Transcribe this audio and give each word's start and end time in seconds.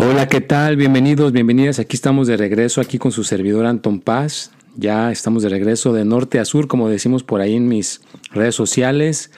Hola, 0.00 0.28
¿qué 0.28 0.40
tal? 0.40 0.76
Bienvenidos, 0.76 1.32
bienvenidas. 1.32 1.80
Aquí 1.80 1.96
estamos 1.96 2.28
de 2.28 2.36
regreso, 2.36 2.80
aquí 2.80 2.98
con 2.98 3.10
su 3.10 3.24
servidor 3.24 3.66
Anton 3.66 3.98
Paz. 3.98 4.52
Ya 4.76 5.10
estamos 5.10 5.42
de 5.42 5.48
regreso 5.48 5.92
de 5.92 6.04
norte 6.04 6.38
a 6.38 6.44
sur, 6.44 6.68
como 6.68 6.88
decimos 6.88 7.24
por 7.24 7.40
ahí 7.40 7.56
en 7.56 7.66
mis 7.66 8.00
redes 8.30 8.54
sociales. 8.54 9.32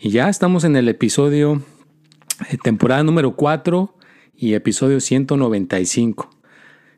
Y 0.00 0.10
ya 0.10 0.28
estamos 0.28 0.64
en 0.64 0.74
el 0.74 0.88
episodio, 0.88 1.62
eh, 2.50 2.56
temporada 2.60 3.04
número 3.04 3.36
4 3.36 3.94
y 4.34 4.54
episodio 4.54 4.98
195. 4.98 6.28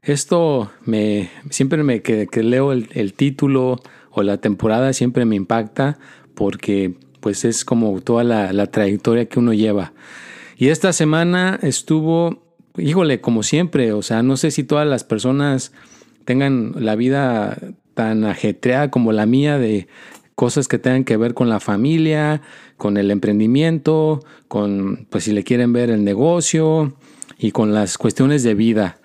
Esto 0.01 0.73
me, 0.87 1.29
siempre 1.51 1.83
me, 1.83 2.01
que, 2.01 2.27
leo 2.43 2.73
el, 2.73 3.13
título 3.13 3.79
o 4.11 4.23
la 4.23 4.39
temporada 4.39 4.95
siempre 4.95 5.27
me 5.27 5.37
impacta 5.37 5.99
porque 6.35 6.95
pues 7.21 7.45
es 7.45 7.67
como 7.67 8.01
toda 8.01 8.25
la, 8.25 8.55
la 8.55 8.69
trayectoria 8.69 9.27
que 9.27 9.39
uno 9.39 9.53
lleva. 9.53 9.93
Y 10.57 10.69
esta 10.69 10.95
semana 10.95 11.59
estuvo 11.61 12.52
híjole, 12.77 13.21
como 13.21 13.43
siempre, 13.43 13.93
o 13.93 14.03
sea, 14.03 14.23
no 14.23 14.37
sé 14.37 14.51
si 14.51 14.65
todas 14.65 14.87
las 14.87 15.05
personas 15.05 15.73
tengan 16.25 16.73
la 16.77 16.97
vida 16.97 17.59
tan 17.95 18.25
ajetreada 18.25 18.91
como 18.91 19.13
la 19.13 19.27
mía 19.27 19.59
de 19.59 19.89
cosas 20.35 20.69
que 20.69 20.79
tengan 20.79 21.05
que 21.05 21.17
ver 21.17 21.35
con 21.35 21.49
la 21.49 21.61
familia, 21.61 22.41
con 22.77 22.97
el 22.97 23.11
emprendimiento, 23.11 24.25
con, 24.49 25.07
pues 25.11 25.25
si 25.25 25.33
le 25.33 25.45
quieren 25.45 25.73
ver 25.73 25.91
el 25.91 26.05
negocio 26.05 26.97
y 27.39 27.51
con 27.53 27.75
las 27.75 27.99
cuestiones 27.99 28.43
de 28.43 28.55
vida. 28.55 28.99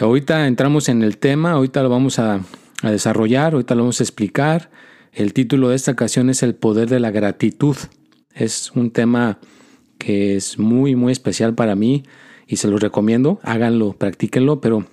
Ahorita 0.00 0.46
entramos 0.46 0.88
en 0.88 1.02
el 1.02 1.18
tema, 1.18 1.52
ahorita 1.52 1.82
lo 1.82 1.90
vamos 1.90 2.18
a, 2.18 2.40
a 2.82 2.90
desarrollar, 2.90 3.52
ahorita 3.52 3.74
lo 3.74 3.82
vamos 3.82 4.00
a 4.00 4.04
explicar. 4.04 4.70
El 5.12 5.32
título 5.32 5.68
de 5.68 5.76
esta 5.76 5.92
ocasión 5.92 6.30
es 6.30 6.42
El 6.42 6.54
poder 6.54 6.88
de 6.88 6.98
la 6.98 7.10
gratitud. 7.10 7.76
Es 8.34 8.72
un 8.72 8.90
tema 8.90 9.38
que 9.98 10.34
es 10.36 10.58
muy, 10.58 10.96
muy 10.96 11.12
especial 11.12 11.54
para 11.54 11.76
mí 11.76 12.04
y 12.52 12.56
se 12.56 12.68
los 12.68 12.82
recomiendo, 12.82 13.40
háganlo, 13.44 13.94
practíquenlo, 13.94 14.60
pero 14.60 14.84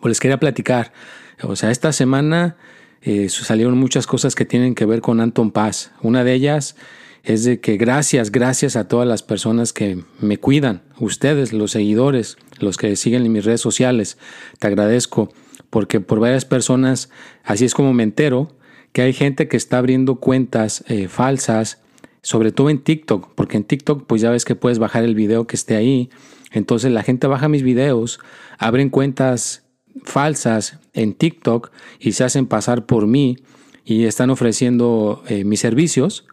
pues 0.00 0.10
les 0.10 0.18
quería 0.18 0.40
platicar. 0.40 0.92
O 1.40 1.54
sea, 1.54 1.70
esta 1.70 1.92
semana 1.92 2.56
eh, 3.00 3.28
salieron 3.28 3.78
muchas 3.78 4.08
cosas 4.08 4.34
que 4.34 4.44
tienen 4.44 4.74
que 4.74 4.86
ver 4.86 5.00
con 5.00 5.20
Anton 5.20 5.52
Paz. 5.52 5.92
Una 6.02 6.24
de 6.24 6.34
ellas 6.34 6.74
es 7.22 7.44
de 7.44 7.60
que 7.60 7.76
gracias, 7.76 8.32
gracias 8.32 8.74
a 8.74 8.88
todas 8.88 9.06
las 9.06 9.22
personas 9.22 9.72
que 9.72 10.02
me 10.18 10.38
cuidan, 10.38 10.82
ustedes, 10.98 11.52
los 11.52 11.70
seguidores, 11.70 12.38
los 12.58 12.76
que 12.76 12.96
siguen 12.96 13.24
en 13.24 13.30
mis 13.30 13.44
redes 13.44 13.60
sociales. 13.60 14.18
Te 14.58 14.66
agradezco 14.66 15.32
porque 15.70 16.00
por 16.00 16.18
varias 16.18 16.44
personas, 16.44 17.08
así 17.44 17.66
es 17.66 17.72
como 17.72 17.92
me 17.92 18.02
entero, 18.02 18.50
que 18.90 19.02
hay 19.02 19.12
gente 19.12 19.46
que 19.46 19.56
está 19.56 19.78
abriendo 19.78 20.16
cuentas 20.16 20.82
eh, 20.88 21.06
falsas, 21.06 21.78
sobre 22.20 22.50
todo 22.50 22.68
en 22.68 22.82
TikTok, 22.82 23.32
porque 23.36 23.58
en 23.58 23.62
TikTok 23.62 24.06
pues 24.08 24.22
ya 24.22 24.30
ves 24.30 24.44
que 24.44 24.56
puedes 24.56 24.80
bajar 24.80 25.04
el 25.04 25.14
video 25.14 25.46
que 25.46 25.54
esté 25.54 25.76
ahí 25.76 26.10
entonces 26.50 26.92
la 26.92 27.02
gente 27.02 27.26
baja 27.26 27.48
mis 27.48 27.62
videos, 27.62 28.20
abren 28.58 28.90
cuentas 28.90 29.64
falsas 30.04 30.78
en 30.92 31.14
TikTok 31.14 31.70
y 31.98 32.12
se 32.12 32.24
hacen 32.24 32.46
pasar 32.46 32.86
por 32.86 33.06
mí 33.06 33.36
y 33.84 34.04
están 34.04 34.30
ofreciendo 34.30 35.22
eh, 35.28 35.44
mis 35.44 35.60
servicios, 35.60 36.26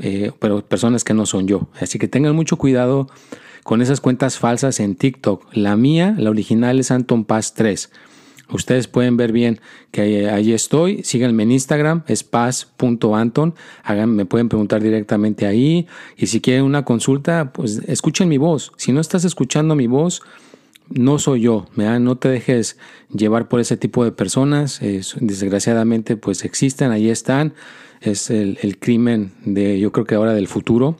eh, 0.00 0.32
pero 0.40 0.64
personas 0.66 1.04
que 1.04 1.14
no 1.14 1.26
son 1.26 1.46
yo. 1.46 1.68
Así 1.80 1.98
que 1.98 2.08
tengan 2.08 2.34
mucho 2.34 2.56
cuidado 2.56 3.08
con 3.62 3.82
esas 3.82 4.00
cuentas 4.00 4.38
falsas 4.38 4.80
en 4.80 4.96
TikTok. 4.96 5.46
La 5.52 5.76
mía, 5.76 6.14
la 6.18 6.30
original 6.30 6.80
es 6.80 6.90
Anton 6.90 7.24
Paz 7.24 7.54
3. 7.54 7.90
Ustedes 8.50 8.88
pueden 8.88 9.16
ver 9.16 9.32
bien 9.32 9.60
que 9.90 10.28
ahí 10.28 10.52
estoy. 10.52 11.02
Síganme 11.02 11.44
en 11.44 11.52
Instagram, 11.52 12.02
es 12.06 12.24
paz.anton. 12.24 13.54
me 14.06 14.26
pueden 14.26 14.48
preguntar 14.48 14.82
directamente 14.82 15.46
ahí. 15.46 15.86
Y 16.16 16.26
si 16.26 16.40
quieren 16.40 16.64
una 16.64 16.84
consulta, 16.84 17.52
pues 17.52 17.80
escuchen 17.86 18.28
mi 18.28 18.38
voz. 18.38 18.72
Si 18.76 18.92
no 18.92 19.00
estás 19.00 19.24
escuchando 19.24 19.74
mi 19.74 19.86
voz, 19.86 20.22
no 20.90 21.18
soy 21.18 21.42
yo. 21.42 21.66
No 21.76 22.16
te 22.16 22.28
dejes 22.28 22.76
llevar 23.10 23.48
por 23.48 23.60
ese 23.60 23.76
tipo 23.76 24.04
de 24.04 24.12
personas. 24.12 24.80
desgraciadamente, 25.20 26.16
pues 26.16 26.44
existen, 26.44 26.90
ahí 26.90 27.08
están. 27.08 27.54
Es 28.00 28.30
el, 28.30 28.76
crimen 28.78 29.32
de, 29.46 29.78
yo 29.80 29.90
creo 29.90 30.04
que 30.04 30.14
ahora 30.14 30.34
del 30.34 30.48
futuro, 30.48 30.98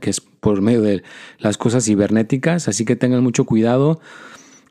que 0.00 0.10
es 0.10 0.20
por 0.20 0.62
medio 0.62 0.80
de 0.80 1.02
las 1.38 1.58
cosas 1.58 1.84
cibernéticas. 1.84 2.68
Así 2.68 2.86
que 2.86 2.96
tengan 2.96 3.22
mucho 3.22 3.44
cuidado. 3.44 4.00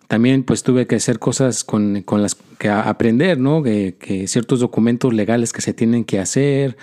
También 0.08 0.44
pues 0.44 0.64
tuve 0.64 0.86
que 0.86 0.96
hacer 0.96 1.20
cosas 1.20 1.64
con, 1.64 2.04
las 2.10 2.36
que 2.60 2.70
aprender, 2.70 3.40
¿no? 3.40 3.64
Que, 3.64 4.26
ciertos 4.28 4.60
documentos 4.60 5.14
legales 5.14 5.52
que 5.52 5.62
se 5.62 5.74
tienen 5.74 6.06
que 6.06 6.20
hacer. 6.20 6.78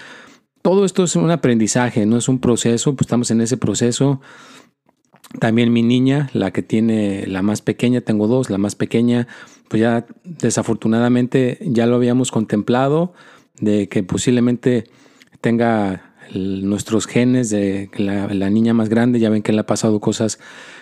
Todo 0.63 0.85
esto 0.85 1.05
es 1.05 1.17
un 1.17 1.31
aprendizaje, 1.31 2.07
no 2.07 2.17
es 2.17 2.29
un 2.29 2.41
proceso, 2.41 2.95
pues 2.95 3.07
estamos 3.07 3.31
en 3.31 3.41
ese 3.41 3.57
proceso. 3.57 4.21
También 5.39 5.73
mi 5.73 5.83
niña, 5.83 6.31
la 6.35 6.51
que 6.51 6.63
tiene 6.63 7.27
la 7.27 7.43
más 7.43 7.63
pequeña, 7.63 8.01
tengo 8.01 8.27
dos, 8.27 8.51
la 8.51 8.59
más 8.59 8.75
pequeña, 8.75 9.29
pues 9.69 9.81
ya 9.81 10.05
desafortunadamente 10.25 11.59
ya 11.63 11.87
lo 11.87 11.97
habíamos 11.97 12.31
contemplado, 12.31 13.15
de 13.61 13.89
que 13.89 14.03
posiblemente 14.03 14.85
tenga 15.41 16.15
nuestros 16.35 17.07
genes 17.07 17.51
de 17.51 17.91
la, 17.97 18.33
la, 18.33 18.51
niña 18.51 18.75
más 18.75 18.89
grande, 18.89 19.21
ya 19.21 19.31
ven 19.31 19.43
que 19.43 19.53
le 19.53 19.61
ha 19.61 19.67
pasado 19.67 20.01
cosas 20.01 20.39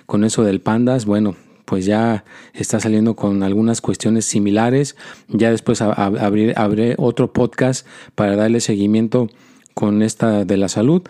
con 0.07 0.25
eso 0.25 0.43
del 0.43 0.61
pandas, 0.61 1.07
bueno, 1.07 1.37
pues 1.71 1.87
ya 1.87 2.25
está 2.53 2.81
saliendo 2.81 3.15
con 3.15 3.45
algunas 3.45 3.81
cuestiones 3.81 4.25
similares. 4.25 4.97
Ya 5.29 5.53
después 5.53 5.81
abriré, 5.81 6.97
otro 6.99 7.33
podcast 7.33 7.87
para 8.17 8.35
darle 8.35 8.59
seguimiento 8.59 9.29
con 9.73 10.03
esta 10.03 10.45
de 10.45 10.57
la 10.57 10.69
salud. 10.69 11.03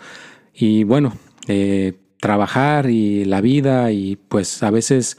Y 0.53 0.83
bueno, 0.83 1.17
eh, 1.47 1.93
trabajar 2.19 2.91
y 2.91 3.25
la 3.25 3.41
vida 3.41 3.91
y 3.91 4.17
pues 4.17 4.61
a 4.61 4.69
veces 4.69 5.17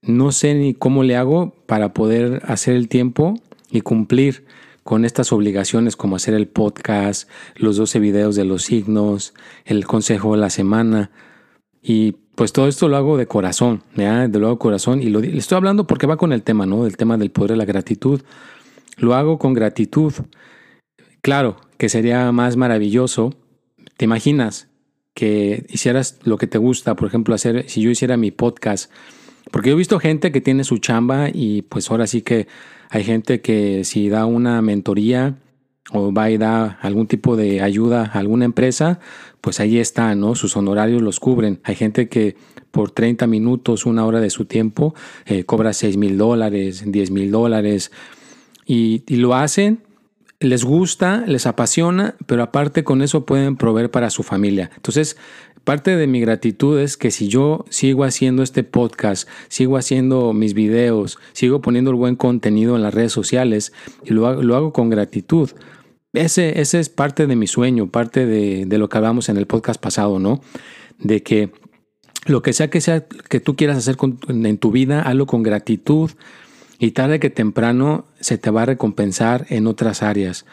no 0.00 0.32
sé 0.32 0.54
ni 0.54 0.72
cómo 0.72 1.02
le 1.02 1.16
hago 1.16 1.54
para 1.66 1.92
poder 1.92 2.40
hacer 2.46 2.74
el 2.74 2.88
tiempo 2.88 3.34
y 3.70 3.82
cumplir 3.82 4.46
con 4.84 5.04
estas 5.04 5.34
obligaciones 5.34 5.96
como 5.96 6.16
hacer 6.16 6.32
el 6.32 6.48
podcast, 6.48 7.28
los 7.56 7.76
12 7.76 7.98
videos 7.98 8.36
de 8.36 8.46
los 8.46 8.62
signos, 8.62 9.34
el 9.66 9.86
consejo 9.86 10.32
de 10.32 10.40
la 10.40 10.48
semana 10.48 11.10
y 11.82 12.16
pues 12.38 12.52
todo 12.52 12.68
esto 12.68 12.86
lo 12.86 12.96
hago 12.96 13.16
de 13.16 13.26
corazón, 13.26 13.82
¿ya? 13.96 14.28
de 14.28 14.38
lo 14.38 14.46
hago 14.46 14.60
corazón 14.60 15.02
y 15.02 15.06
lo 15.06 15.18
estoy 15.18 15.56
hablando 15.56 15.88
porque 15.88 16.06
va 16.06 16.16
con 16.16 16.32
el 16.32 16.44
tema, 16.44 16.66
¿no? 16.66 16.84
Del 16.84 16.96
tema 16.96 17.18
del 17.18 17.32
poder 17.32 17.50
de 17.50 17.56
la 17.56 17.64
gratitud. 17.64 18.22
Lo 18.96 19.16
hago 19.16 19.40
con 19.40 19.54
gratitud. 19.54 20.12
Claro, 21.20 21.56
que 21.78 21.88
sería 21.88 22.30
más 22.30 22.56
maravilloso. 22.56 23.34
¿Te 23.96 24.04
imaginas 24.04 24.68
que 25.14 25.66
hicieras 25.68 26.20
lo 26.22 26.38
que 26.38 26.46
te 26.46 26.58
gusta, 26.58 26.94
por 26.94 27.08
ejemplo, 27.08 27.34
hacer 27.34 27.68
si 27.68 27.82
yo 27.82 27.90
hiciera 27.90 28.16
mi 28.16 28.30
podcast? 28.30 28.92
Porque 29.50 29.70
yo 29.70 29.74
he 29.74 29.78
visto 29.78 29.98
gente 29.98 30.30
que 30.30 30.40
tiene 30.40 30.62
su 30.62 30.78
chamba 30.78 31.30
y 31.34 31.62
pues 31.62 31.90
ahora 31.90 32.06
sí 32.06 32.22
que 32.22 32.46
hay 32.88 33.02
gente 33.02 33.40
que 33.40 33.82
si 33.82 34.08
da 34.10 34.26
una 34.26 34.62
mentoría 34.62 35.34
o 35.92 36.12
va 36.12 36.30
y 36.30 36.38
da 36.38 36.78
algún 36.82 37.06
tipo 37.06 37.36
de 37.36 37.62
ayuda 37.62 38.10
a 38.12 38.18
alguna 38.18 38.44
empresa, 38.44 39.00
pues 39.40 39.60
ahí 39.60 39.78
está, 39.78 40.14
¿no? 40.14 40.34
Sus 40.34 40.56
honorarios 40.56 41.02
los 41.02 41.20
cubren. 41.20 41.60
Hay 41.64 41.74
gente 41.74 42.08
que 42.08 42.36
por 42.70 42.90
30 42.90 43.26
minutos, 43.26 43.86
una 43.86 44.04
hora 44.04 44.20
de 44.20 44.30
su 44.30 44.44
tiempo, 44.44 44.94
eh, 45.26 45.44
cobra 45.44 45.72
6 45.72 45.96
mil 45.96 46.18
dólares, 46.18 46.82
10 46.86 47.10
mil 47.10 47.30
dólares 47.30 47.90
y, 48.66 49.02
y 49.06 49.16
lo 49.16 49.34
hacen 49.34 49.80
les 50.40 50.64
gusta, 50.64 51.24
les 51.26 51.46
apasiona, 51.46 52.14
pero 52.26 52.42
aparte 52.42 52.84
con 52.84 53.02
eso 53.02 53.26
pueden 53.26 53.56
proveer 53.56 53.90
para 53.90 54.10
su 54.10 54.22
familia. 54.22 54.70
Entonces, 54.76 55.16
parte 55.64 55.96
de 55.96 56.06
mi 56.06 56.20
gratitud 56.20 56.78
es 56.78 56.96
que 56.96 57.10
si 57.10 57.28
yo 57.28 57.64
sigo 57.70 58.04
haciendo 58.04 58.42
este 58.42 58.62
podcast, 58.62 59.28
sigo 59.48 59.76
haciendo 59.76 60.32
mis 60.32 60.54
videos, 60.54 61.18
sigo 61.32 61.60
poniendo 61.60 61.90
el 61.90 61.96
buen 61.96 62.14
contenido 62.14 62.76
en 62.76 62.82
las 62.82 62.94
redes 62.94 63.12
sociales 63.12 63.72
y 64.04 64.12
lo 64.12 64.28
hago, 64.28 64.42
lo 64.42 64.54
hago 64.54 64.72
con 64.72 64.90
gratitud, 64.90 65.50
ese, 66.12 66.60
ese 66.60 66.80
es 66.80 66.88
parte 66.88 67.26
de 67.26 67.36
mi 67.36 67.46
sueño, 67.46 67.90
parte 67.90 68.26
de, 68.26 68.78
lo 68.78 68.88
que 68.88 68.96
hablamos 68.96 69.28
en 69.28 69.36
el 69.36 69.46
podcast 69.46 69.80
pasado, 69.80 70.18
¿no? 70.18 70.40
De 70.98 71.22
que 71.22 71.50
lo 72.26 72.42
que 72.42 72.52
sea 72.52 72.68
que 72.68 72.80
sea 72.80 73.06
que 73.06 73.40
tú 73.40 73.56
quieras 73.56 73.76
hacer 73.76 73.96
en 74.28 74.58
tu 74.58 74.70
vida, 74.70 75.02
hazlo 75.02 75.26
con 75.26 75.42
gratitud 75.42 76.10
y 76.78 76.92
tarde 76.92 77.20
que 77.20 77.30
temprano 77.30 78.06
se 78.20 78.38
te 78.38 78.50
va 78.50 78.62
a 78.62 78.66
recompensar 78.66 79.46
en 79.48 79.66
otras 79.66 80.02
áreas. 80.02 80.44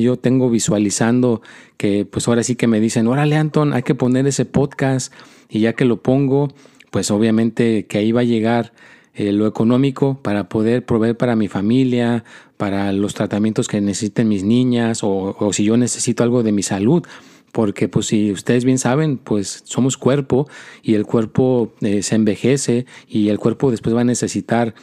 Yo 0.00 0.16
tengo 0.16 0.50
visualizando 0.50 1.42
que 1.76 2.04
pues 2.04 2.28
ahora 2.28 2.42
sí 2.42 2.56
que 2.56 2.66
me 2.66 2.80
dicen, 2.80 3.06
órale 3.06 3.36
Anton, 3.36 3.72
hay 3.72 3.82
que 3.82 3.94
poner 3.94 4.26
ese 4.26 4.44
podcast 4.44 5.12
y 5.48 5.60
ya 5.60 5.74
que 5.74 5.84
lo 5.84 6.02
pongo, 6.02 6.52
pues 6.90 7.10
obviamente 7.10 7.86
que 7.86 7.98
ahí 7.98 8.12
va 8.12 8.20
a 8.20 8.24
llegar 8.24 8.72
eh, 9.16 9.30
lo 9.30 9.46
económico 9.46 10.18
para 10.22 10.48
poder 10.48 10.84
proveer 10.84 11.16
para 11.16 11.36
mi 11.36 11.46
familia, 11.46 12.24
para 12.56 12.92
los 12.92 13.14
tratamientos 13.14 13.68
que 13.68 13.80
necesiten 13.80 14.28
mis 14.28 14.42
niñas 14.42 15.00
o, 15.02 15.52
si 15.52 15.62
yo 15.62 15.76
necesito 15.76 16.24
algo 16.24 16.42
de 16.42 16.50
mi 16.50 16.64
salud. 16.64 17.04
Porque 17.52 17.88
pues 17.88 18.06
si 18.06 18.32
ustedes 18.32 18.64
bien 18.64 18.78
saben, 18.78 19.16
pues 19.16 19.62
somos 19.64 19.96
cuerpo 19.96 20.48
y 20.82 20.94
el 20.94 21.06
cuerpo 21.06 21.72
eh, 21.82 22.02
se 22.02 22.16
envejece 22.16 22.86
y 23.06 23.28
el 23.28 23.38
cuerpo 23.38 23.70
después 23.70 23.94
va 23.94 24.00
a 24.00 24.04
necesitar 24.04 24.74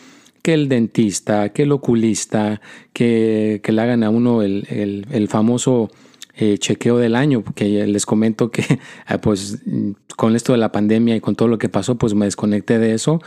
que 0.42 0.54
el 0.54 0.69
dentista, 0.69 1.50
que 1.50 1.63
el 1.63 1.74
oculista, 1.74 2.62
que, 2.94 3.62
le 3.62 3.81
hagan 3.81 4.06
a 4.06 4.10
uno 4.10 4.42
el, 4.42 5.28
famoso 5.30 5.92
eh, 6.38 6.57
chequeo 6.57 6.98
del 6.98 7.16
año, 7.16 7.42
porque 7.42 7.86
les 7.86 8.06
comento 8.06 8.50
que 8.50 8.80
ah, 9.06 9.19
pues 9.19 9.60
con 10.16 10.38
esto 10.38 10.54
de 10.54 10.57
la 10.57 10.72
pandemia 10.72 11.18
y 11.18 11.19
con 11.19 11.36
todo 11.36 11.50
lo 11.50 11.57
que 11.57 11.68
pasó, 11.68 11.95
pues 11.95 12.13
me 12.13 12.24
desconecté 12.24 12.80
de 12.80 12.94
eso 12.94 13.22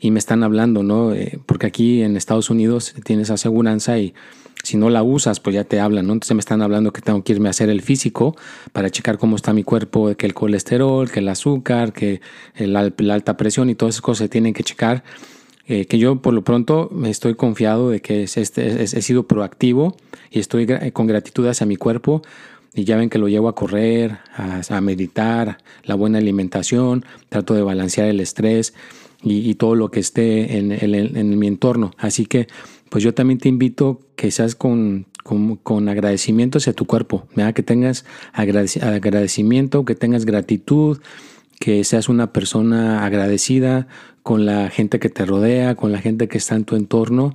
y 0.00 0.10
me 0.10 0.18
están 0.18 0.42
hablando, 0.42 0.82
¿no? 0.82 1.12
Eh, 1.12 1.38
porque 1.46 1.66
aquí 1.66 2.02
en 2.02 2.16
Estados 2.16 2.50
Unidos 2.50 2.94
tienes 3.04 3.30
aseguranza 3.30 3.98
y 3.98 4.14
si 4.62 4.76
no 4.76 4.90
la 4.90 5.02
usas, 5.02 5.38
pues 5.40 5.54
ya 5.54 5.64
te 5.64 5.80
hablan, 5.80 6.06
¿no? 6.06 6.14
Entonces 6.14 6.34
me 6.34 6.40
están 6.40 6.62
hablando 6.62 6.92
que 6.92 7.00
tengo 7.00 7.22
que 7.22 7.32
irme 7.32 7.48
a 7.48 7.50
hacer 7.50 7.68
el 7.68 7.82
físico 7.82 8.36
para 8.72 8.90
checar 8.90 9.18
cómo 9.18 9.36
está 9.36 9.52
mi 9.52 9.62
cuerpo, 9.62 10.14
que 10.16 10.26
el 10.26 10.34
colesterol, 10.34 11.10
que 11.10 11.20
el 11.20 11.28
azúcar, 11.28 11.92
que 11.92 12.20
la 12.56 12.92
alta 13.14 13.36
presión 13.36 13.70
y 13.70 13.74
todas 13.74 13.94
esas 13.94 14.02
cosas 14.02 14.24
se 14.24 14.28
tienen 14.28 14.54
que 14.54 14.64
checar. 14.64 15.04
Eh, 15.68 15.86
que 15.86 15.98
yo 15.98 16.22
por 16.22 16.32
lo 16.32 16.44
pronto 16.44 16.88
me 16.92 17.10
estoy 17.10 17.34
confiado 17.34 17.90
de 17.90 18.00
que 18.00 18.22
este, 18.22 18.82
he 18.84 18.86
sido 18.86 19.26
proactivo 19.26 19.96
y 20.30 20.38
estoy 20.38 20.66
con 20.92 21.08
gratitud 21.08 21.46
hacia 21.48 21.66
mi 21.66 21.76
cuerpo 21.76 22.22
y 22.76 22.84
ya 22.84 22.96
ven 22.96 23.08
que 23.08 23.18
lo 23.18 23.26
llevo 23.26 23.48
a 23.48 23.54
correr, 23.54 24.18
a, 24.36 24.80
meditar, 24.80 25.58
la 25.82 25.94
buena 25.94 26.18
alimentación, 26.18 27.04
trato 27.30 27.54
de 27.54 27.62
balancear 27.62 28.06
el 28.06 28.20
estrés 28.20 28.74
y, 29.28 29.54
todo 29.56 29.74
lo 29.74 29.90
que 29.90 30.00
esté 30.00 30.56
en, 30.58 30.70
en, 30.72 31.38
mi 31.38 31.46
entorno. 31.48 31.90
Así 31.98 32.26
que 32.26 32.46
pues 32.90 33.02
yo 33.02 33.12
también 33.12 33.38
te 33.38 33.48
invito 33.48 34.00
que 34.14 34.30
seas 34.30 34.54
con, 34.54 35.06
con, 35.62 35.88
agradecimiento 35.88 36.58
hacia 36.58 36.72
tu 36.72 36.86
cuerpo, 36.86 37.26
que 37.54 37.62
tengas 37.62 38.04
agradecimiento, 38.32 39.84
que 39.84 39.96
tengas 39.96 40.24
gratitud, 40.24 40.98
que 41.58 41.82
seas 41.82 42.08
una 42.08 42.32
persona 42.32 43.04
agradecida 43.04 43.88
con 44.22 44.46
la 44.46 44.70
gente 44.70 45.00
que 45.00 45.08
te 45.08 45.26
rodea, 45.26 45.74
con 45.74 45.90
la 45.90 45.98
gente 45.98 46.28
que 46.28 46.38
está 46.38 46.54
en 46.54 46.64
tu 46.64 46.76
entorno 46.76 47.32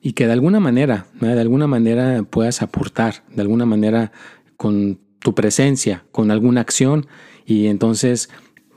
y 0.00 0.12
que 0.12 0.26
de 0.26 0.32
alguna 0.32 0.60
manera, 0.60 1.06
de 1.20 1.40
alguna 1.40 1.66
manera 1.66 2.22
puedas 2.22 2.62
aportar, 2.62 3.24
de 3.34 3.42
alguna 3.42 3.66
manera 3.66 4.12
con 4.56 4.98
tu 5.18 5.34
presencia, 5.34 6.04
con 6.12 6.30
alguna 6.30 6.62
acción 6.62 7.06
y 7.44 7.66
entonces 7.66 8.30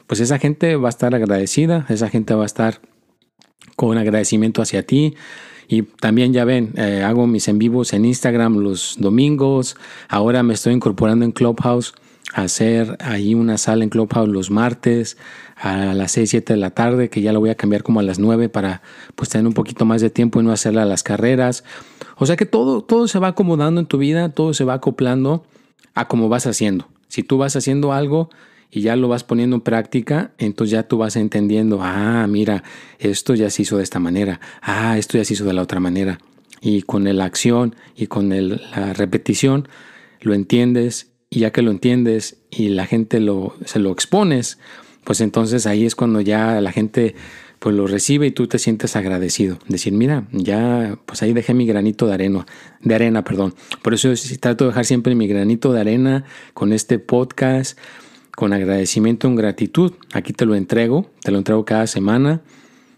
pues 0.10 0.22
esa 0.22 0.40
gente 0.40 0.76
va 0.76 0.88
a 0.88 0.90
estar 0.90 1.14
agradecida, 1.14 1.86
esa 1.88 2.10
gente 2.10 2.34
va 2.34 2.42
a 2.42 2.48
estar 2.48 2.82
con 3.76 3.96
agradecimiento 4.00 4.64
hacia 4.64 4.82
ti. 4.82 5.14
Y 5.68 5.84
también 5.84 6.34
ya 6.34 6.46
ven, 6.46 6.74
eh, 6.78 7.04
hago 7.06 7.28
mis 7.28 7.48
en 7.48 7.60
vivos 7.60 7.94
en 7.94 8.06
Instagram 8.06 8.58
los 8.58 8.96
domingos. 8.98 9.78
Ahora 10.08 10.42
me 10.42 10.56
estoy 10.56 10.74
incorporando 10.74 11.26
en 11.26 11.32
Clubhouse 11.32 11.94
a 12.34 12.42
hacer 12.42 12.98
ahí 13.02 13.36
una 13.36 13.60
sala 13.60 13.84
en 13.84 13.92
Clubhouse 13.92 14.30
los 14.30 14.50
martes 14.50 15.16
a 15.56 15.94
las 15.94 16.14
6, 16.14 16.28
7 16.28 16.54
de 16.54 16.60
la 16.60 16.72
tarde, 16.72 17.12
que 17.12 17.22
ya 17.22 17.32
lo 17.32 17.40
voy 17.40 17.52
a 17.52 17.56
cambiar 17.56 17.84
como 17.84 18.00
a 18.00 18.04
las 18.04 18.18
9 18.18 18.50
para 18.50 18.82
pues 19.14 19.30
tener 19.30 19.46
un 19.46 19.54
poquito 19.54 19.86
más 19.86 20.02
de 20.02 20.10
tiempo 20.10 20.42
y 20.42 20.44
no 20.44 20.52
hacerla 20.52 20.82
a 20.82 20.86
las 20.86 21.04
carreras. 21.04 21.64
O 22.18 22.26
sea 22.26 22.36
que 22.36 22.48
todo, 22.48 22.82
todo 22.82 23.08
se 23.08 23.20
va 23.20 23.28
acomodando 23.28 23.80
en 23.80 23.86
tu 23.86 24.00
vida, 24.00 24.30
todo 24.30 24.56
se 24.56 24.64
va 24.64 24.74
acoplando 24.74 25.46
a 25.94 26.08
cómo 26.08 26.30
vas 26.30 26.48
haciendo. 26.48 26.88
Si 27.10 27.22
tú 27.22 27.38
vas 27.38 27.56
haciendo 27.56 27.94
algo 27.94 28.32
y 28.72 28.82
ya 28.82 28.96
lo 28.96 29.08
vas 29.08 29.24
poniendo 29.24 29.56
en 29.56 29.62
práctica, 29.62 30.32
entonces 30.38 30.72
ya 30.72 30.84
tú 30.84 30.98
vas 30.98 31.16
entendiendo, 31.16 31.80
ah, 31.82 32.26
mira, 32.28 32.64
esto 33.00 33.36
ya 33.36 33.50
se 33.50 33.64
hizo 33.64 33.78
de 33.78 33.84
esta 33.84 34.00
manera, 34.00 34.40
ah, 34.62 34.98
esto 34.98 35.18
ya 35.18 35.26
se 35.26 35.34
hizo 35.34 35.46
de 35.46 35.54
la 35.54 35.62
otra 35.62 35.80
manera. 35.80 36.20
Y 36.62 36.82
con 36.82 37.06
la 37.06 37.26
acción 37.26 37.76
y 37.96 38.08
con 38.08 38.30
la 38.30 38.94
repetición, 38.94 39.68
lo 40.22 40.34
entiendes 40.34 41.12
y 41.30 41.40
ya 41.40 41.52
que 41.52 41.62
lo 41.62 41.72
entiendes 41.72 42.38
y 42.52 42.70
la 42.70 42.86
gente 42.86 43.20
lo, 43.20 43.56
se 43.66 43.80
lo 43.80 43.92
expones, 43.92 44.60
pues 45.04 45.22
entonces 45.22 45.66
ahí 45.66 45.86
es 45.86 45.96
cuando 45.96 46.22
ya 46.22 46.60
la 46.62 46.72
gente 46.72 47.16
pues 47.60 47.76
lo 47.76 47.88
recibe 47.88 48.28
y 48.28 48.32
tú 48.32 48.48
te 48.48 48.58
sientes 48.58 48.96
agradecido. 48.96 49.60
Decir, 49.68 49.94
mira, 49.94 50.28
ya 50.32 50.98
pues 51.06 51.22
ahí 51.22 51.34
dejé 51.34 51.54
mi 51.54 51.66
granito 51.66 52.08
de 52.08 52.14
arena, 52.14 52.46
de 52.82 52.96
arena, 52.96 53.24
perdón. 53.24 53.54
Por 53.82 53.94
eso 53.94 54.10
trato 54.40 54.66
de 54.66 54.70
dejar 54.70 54.86
siempre 54.86 55.14
mi 55.16 55.28
granito 55.28 55.74
de 55.74 55.82
arena 55.82 56.24
con 56.54 56.74
este 56.74 57.00
podcast, 57.00 57.78
con 58.40 58.54
agradecimiento, 58.54 59.28
en 59.28 59.36
gratitud. 59.36 59.92
Aquí 60.14 60.32
te 60.32 60.46
lo 60.46 60.56
entrego, 60.56 61.12
te 61.22 61.30
lo 61.30 61.40
entrego 61.40 61.66
cada 61.66 61.88
semana 61.88 62.40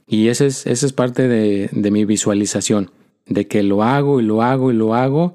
y 0.05 0.27
esa 0.27 0.45
es, 0.45 0.67
esa 0.67 0.85
es 0.85 0.93
parte 0.93 1.27
de, 1.27 1.67
de 1.71 1.89
mi 1.89 2.05
visualización, 2.05 2.91
de 3.25 3.47
que 3.47 3.63
lo 3.63 3.81
hago 3.81 4.21
y 4.21 4.23
lo 4.23 4.43
hago 4.43 4.71
y 4.71 4.75
lo 4.75 4.93
hago. 4.93 5.33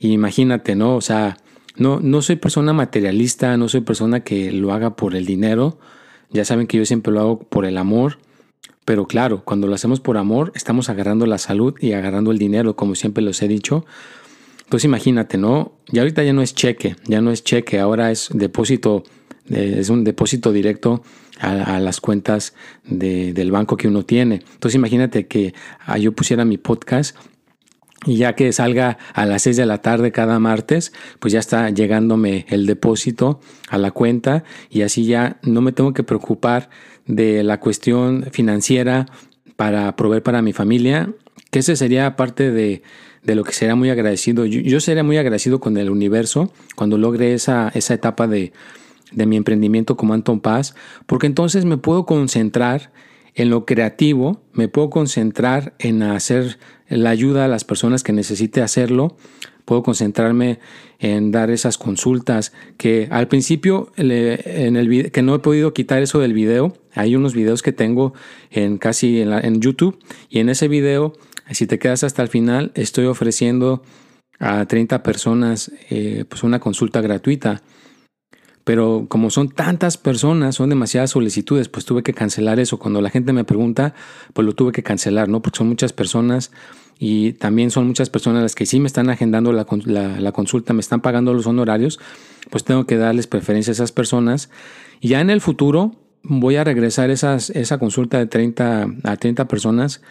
Imagínate, 0.00 0.74
¿no? 0.74 0.96
O 0.96 1.00
sea, 1.00 1.36
no, 1.76 2.00
no 2.00 2.20
soy 2.20 2.34
persona 2.34 2.72
materialista, 2.72 3.56
no 3.56 3.68
soy 3.68 3.82
persona 3.82 4.24
que 4.24 4.50
lo 4.50 4.72
haga 4.72 4.96
por 4.96 5.14
el 5.14 5.24
dinero, 5.24 5.78
ya 6.32 6.44
saben 6.44 6.66
que 6.66 6.78
yo 6.78 6.84
siempre 6.84 7.12
lo 7.12 7.20
hago 7.20 7.38
por 7.38 7.64
el 7.64 7.78
amor, 7.78 8.18
pero 8.84 9.06
claro, 9.06 9.44
cuando 9.44 9.68
lo 9.68 9.74
hacemos 9.76 10.00
por 10.00 10.16
amor, 10.16 10.50
estamos 10.56 10.88
agarrando 10.88 11.26
la 11.26 11.38
salud 11.38 11.74
y 11.80 11.92
agarrando 11.92 12.32
el 12.32 12.38
dinero, 12.38 12.74
como 12.74 12.96
siempre 12.96 13.22
los 13.22 13.40
he 13.40 13.46
dicho. 13.46 13.86
Entonces 14.64 14.86
imagínate, 14.86 15.38
¿no? 15.38 15.74
Ya 15.92 16.02
ahorita 16.02 16.24
ya 16.24 16.32
no 16.32 16.42
es 16.42 16.56
cheque, 16.56 16.96
ya 17.06 17.20
no 17.20 17.30
es 17.30 17.44
cheque, 17.44 17.78
ahora 17.78 18.10
es 18.10 18.30
depósito, 18.32 19.04
es 19.50 19.88
un 19.88 20.04
depósito 20.04 20.52
directo 20.52 21.02
a, 21.40 21.78
las 21.80 22.00
cuentas 22.00 22.54
del 22.84 23.50
banco 23.50 23.76
que 23.76 23.88
uno 23.88 24.04
tiene. 24.04 24.42
Entonces 24.52 24.74
imagínate 24.74 25.26
que 25.26 25.54
ah, 25.86 25.98
yo 25.98 26.12
pusiera 26.12 26.44
mi 26.44 26.58
podcast 26.58 27.16
y 28.06 28.16
ya 28.16 28.34
que 28.34 28.52
salga 28.52 28.98
a 29.12 29.26
las 29.26 29.42
6 29.42 29.56
de 29.56 29.66
la 29.66 29.78
tarde 29.78 30.12
cada 30.12 30.38
martes, 30.38 30.92
pues 31.18 31.32
ya 31.32 31.40
está 31.40 31.70
llegándome 31.70 32.46
el 32.48 32.66
depósito 32.66 33.40
a 33.68 33.78
la 33.78 33.90
cuenta 33.90 34.44
y 34.70 34.82
así 34.82 35.04
ya 35.04 35.38
no 35.42 35.60
me 35.60 35.72
tengo 35.72 35.92
que 35.92 36.04
preocupar 36.04 36.70
de 37.06 37.42
la 37.42 37.58
cuestión 37.58 38.28
financiera 38.30 39.06
para 39.56 39.96
proveer 39.96 40.22
para 40.22 40.42
mi 40.42 40.52
familia, 40.52 41.12
que 41.50 41.60
ese 41.60 41.74
sería 41.74 42.14
parte 42.14 42.52
de, 42.52 42.82
lo 43.24 43.42
que 43.42 43.52
sería 43.52 43.74
muy 43.74 43.90
agradecido. 43.90 44.46
Yo, 44.46 44.80
sería 44.80 45.02
muy 45.02 45.16
agradecido 45.16 45.58
con 45.58 45.76
el 45.76 45.90
universo 45.90 46.52
cuando 46.76 46.98
logre 46.98 47.34
esa, 47.34 47.70
esa 47.74 47.94
etapa 47.94 48.28
de, 48.28 48.52
de 49.12 49.26
mi 49.26 49.36
emprendimiento 49.36 49.96
como 49.96 50.14
Anton 50.14 50.40
Paz, 50.40 50.74
porque 51.06 51.26
entonces 51.26 51.64
me 51.64 51.76
puedo 51.76 52.06
concentrar 52.06 52.92
en 53.34 53.50
lo 53.50 53.64
creativo, 53.64 54.42
me 54.52 54.68
puedo 54.68 54.90
concentrar 54.90 55.74
en 55.78 56.02
hacer 56.02 56.58
la 56.88 57.10
ayuda 57.10 57.44
a 57.44 57.48
las 57.48 57.64
personas 57.64 58.02
que 58.02 58.12
necesite 58.12 58.62
hacerlo, 58.62 59.16
puedo 59.64 59.82
concentrarme 59.82 60.58
en 60.98 61.30
dar 61.30 61.50
esas 61.50 61.78
consultas 61.78 62.52
que 62.78 63.06
al 63.10 63.28
principio 63.28 63.92
en 63.96 64.76
el 64.76 65.12
que 65.12 65.22
no 65.22 65.34
he 65.34 65.38
podido 65.38 65.74
quitar 65.74 66.02
eso 66.02 66.18
del 66.18 66.32
video, 66.32 66.72
hay 66.94 67.14
unos 67.14 67.34
videos 67.34 67.62
que 67.62 67.72
tengo 67.72 68.14
en 68.50 68.78
casi 68.78 69.20
en, 69.20 69.60
YouTube 69.60 69.98
y 70.28 70.40
en 70.40 70.48
ese 70.48 70.66
video, 70.66 71.12
si 71.50 71.66
te 71.66 71.78
quedas 71.78 72.02
hasta 72.02 72.22
el 72.22 72.28
final, 72.28 72.72
estoy 72.74 73.04
ofreciendo 73.04 73.82
a 74.40 74.66
30 74.66 75.02
personas 75.02 75.70
eh, 75.90 76.24
pues 76.28 76.42
una 76.42 76.60
consulta 76.60 77.00
gratuita 77.00 77.62
pero 78.68 79.06
como 79.08 79.30
son 79.30 79.48
tantas 79.48 79.96
personas, 79.96 80.56
son 80.56 80.68
demasiadas 80.68 81.12
solicitudes, 81.12 81.70
pues 81.70 81.86
tuve 81.86 82.02
que 82.02 82.12
cancelar 82.12 82.60
eso. 82.60 82.78
Cuando 82.78 83.00
la 83.00 83.08
gente 83.08 83.32
me 83.32 83.42
pregunta, 83.42 83.94
pues 84.34 84.44
lo 84.44 84.52
tuve 84.52 84.72
que 84.72 84.82
cancelar, 84.82 85.26
¿no? 85.26 85.40
Porque 85.40 85.56
son 85.56 85.70
muchas 85.70 85.94
personas 85.94 86.50
y 86.98 87.32
también 87.32 87.70
son 87.70 87.86
muchas 87.86 88.10
personas 88.10 88.42
las 88.42 88.54
que 88.54 88.66
sí 88.66 88.78
me 88.78 88.86
están 88.86 89.08
agendando 89.08 89.54
la, 89.54 89.64
consulta, 89.64 90.74
me 90.74 90.80
están 90.80 91.00
pagando 91.00 91.32
los 91.32 91.46
honorarios, 91.46 91.98
pues 92.50 92.62
tengo 92.62 92.84
que 92.84 92.98
darles 92.98 93.26
preferencia 93.26 93.70
a 93.70 93.72
esas 93.72 93.90
personas. 93.90 94.50
Y 95.00 95.08
ya 95.08 95.22
en 95.22 95.30
el 95.30 95.40
futuro 95.40 95.92
voy 96.22 96.56
a 96.56 96.64
regresar 96.64 97.08
esas, 97.08 97.48
esa 97.48 97.78
consulta 97.78 98.18
de 98.18 98.26
30 98.26 98.86
a 99.02 99.16
30 99.16 99.48
personas, 99.48 100.02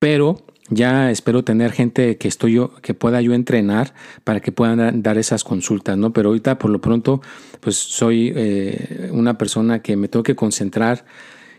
pero 0.00 0.44
ya 0.68 1.10
espero 1.10 1.44
tener 1.44 1.72
gente 1.72 2.16
que 2.16 2.28
estoy 2.28 2.54
yo, 2.54 2.74
que 2.82 2.94
pueda 2.94 3.20
yo 3.20 3.34
entrenar 3.34 3.94
para 4.24 4.40
que 4.40 4.52
puedan 4.52 5.02
dar 5.02 5.18
esas 5.18 5.44
consultas, 5.44 5.96
¿no? 5.96 6.12
Pero 6.12 6.30
ahorita 6.30 6.58
por 6.58 6.70
lo 6.70 6.80
pronto, 6.80 7.20
pues 7.60 7.76
soy 7.76 8.32
eh, 8.34 9.10
una 9.12 9.38
persona 9.38 9.80
que 9.80 9.96
me 9.96 10.08
tengo 10.08 10.22
que 10.22 10.34
concentrar 10.34 11.04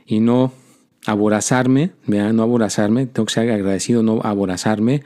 y 0.05 0.19
no 0.19 0.51
aborazarme, 1.05 1.91
no 2.05 2.43
aborazarme, 2.43 3.05
tengo 3.05 3.25
que 3.25 3.33
ser 3.33 3.49
agradecido, 3.49 4.03
no 4.03 4.19
aborazarme 4.23 5.03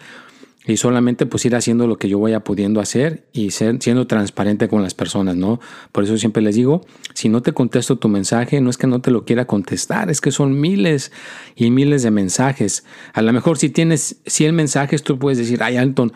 y 0.66 0.78
solamente 0.78 1.26
pues 1.26 1.44
ir 1.46 1.56
haciendo 1.56 1.88
lo 1.88 1.98
que 1.98 2.08
yo 2.08 2.20
vaya 2.20 2.44
pudiendo 2.44 2.82
hacer 2.82 3.28
y 3.34 3.52
ser, 3.52 3.78
siendo 3.82 4.06
transparente 4.06 4.68
con 4.68 4.84
las 4.84 4.94
personas, 4.94 5.36
¿no? 5.36 5.60
Por 5.92 6.04
eso 6.04 6.18
siempre 6.18 6.44
les 6.44 6.56
digo, 6.56 6.86
si 7.16 7.30
no 7.30 7.42
te 7.42 7.52
contesto 7.52 7.98
tu 7.98 8.10
mensaje, 8.10 8.62
no 8.62 8.70
es 8.70 8.78
que 8.78 8.88
no 8.88 9.02
te 9.02 9.10
lo 9.10 9.26
quiera 9.26 9.46
contestar, 9.46 10.12
es 10.12 10.22
que 10.22 10.32
son 10.32 10.60
miles 10.60 11.12
y 11.56 11.72
miles 11.72 12.04
de 12.04 12.12
mensajes. 12.12 12.84
A 13.14 13.22
lo 13.24 13.34
mejor 13.34 13.58
si 13.58 13.70
tienes 13.70 14.18
100 14.28 14.54
mensajes, 14.54 15.02
tú 15.02 15.18
puedes 15.18 15.40
decir, 15.40 15.64
ay, 15.64 15.78
Anton, 15.78 16.14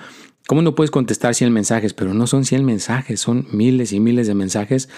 ¿cómo 0.47 0.61
no 0.61 0.75
puedes 0.75 0.91
contestar 0.91 1.33
100 1.33 1.51
mensajes? 1.51 1.93
Pero 1.93 2.13
no 2.13 2.27
son 2.27 2.45
100 2.45 2.63
mensajes, 2.63 3.19
son 3.19 3.47
miles 3.51 3.93
y 3.93 3.99
miles 3.99 4.27
de 4.27 4.35
mensajes 4.35 4.89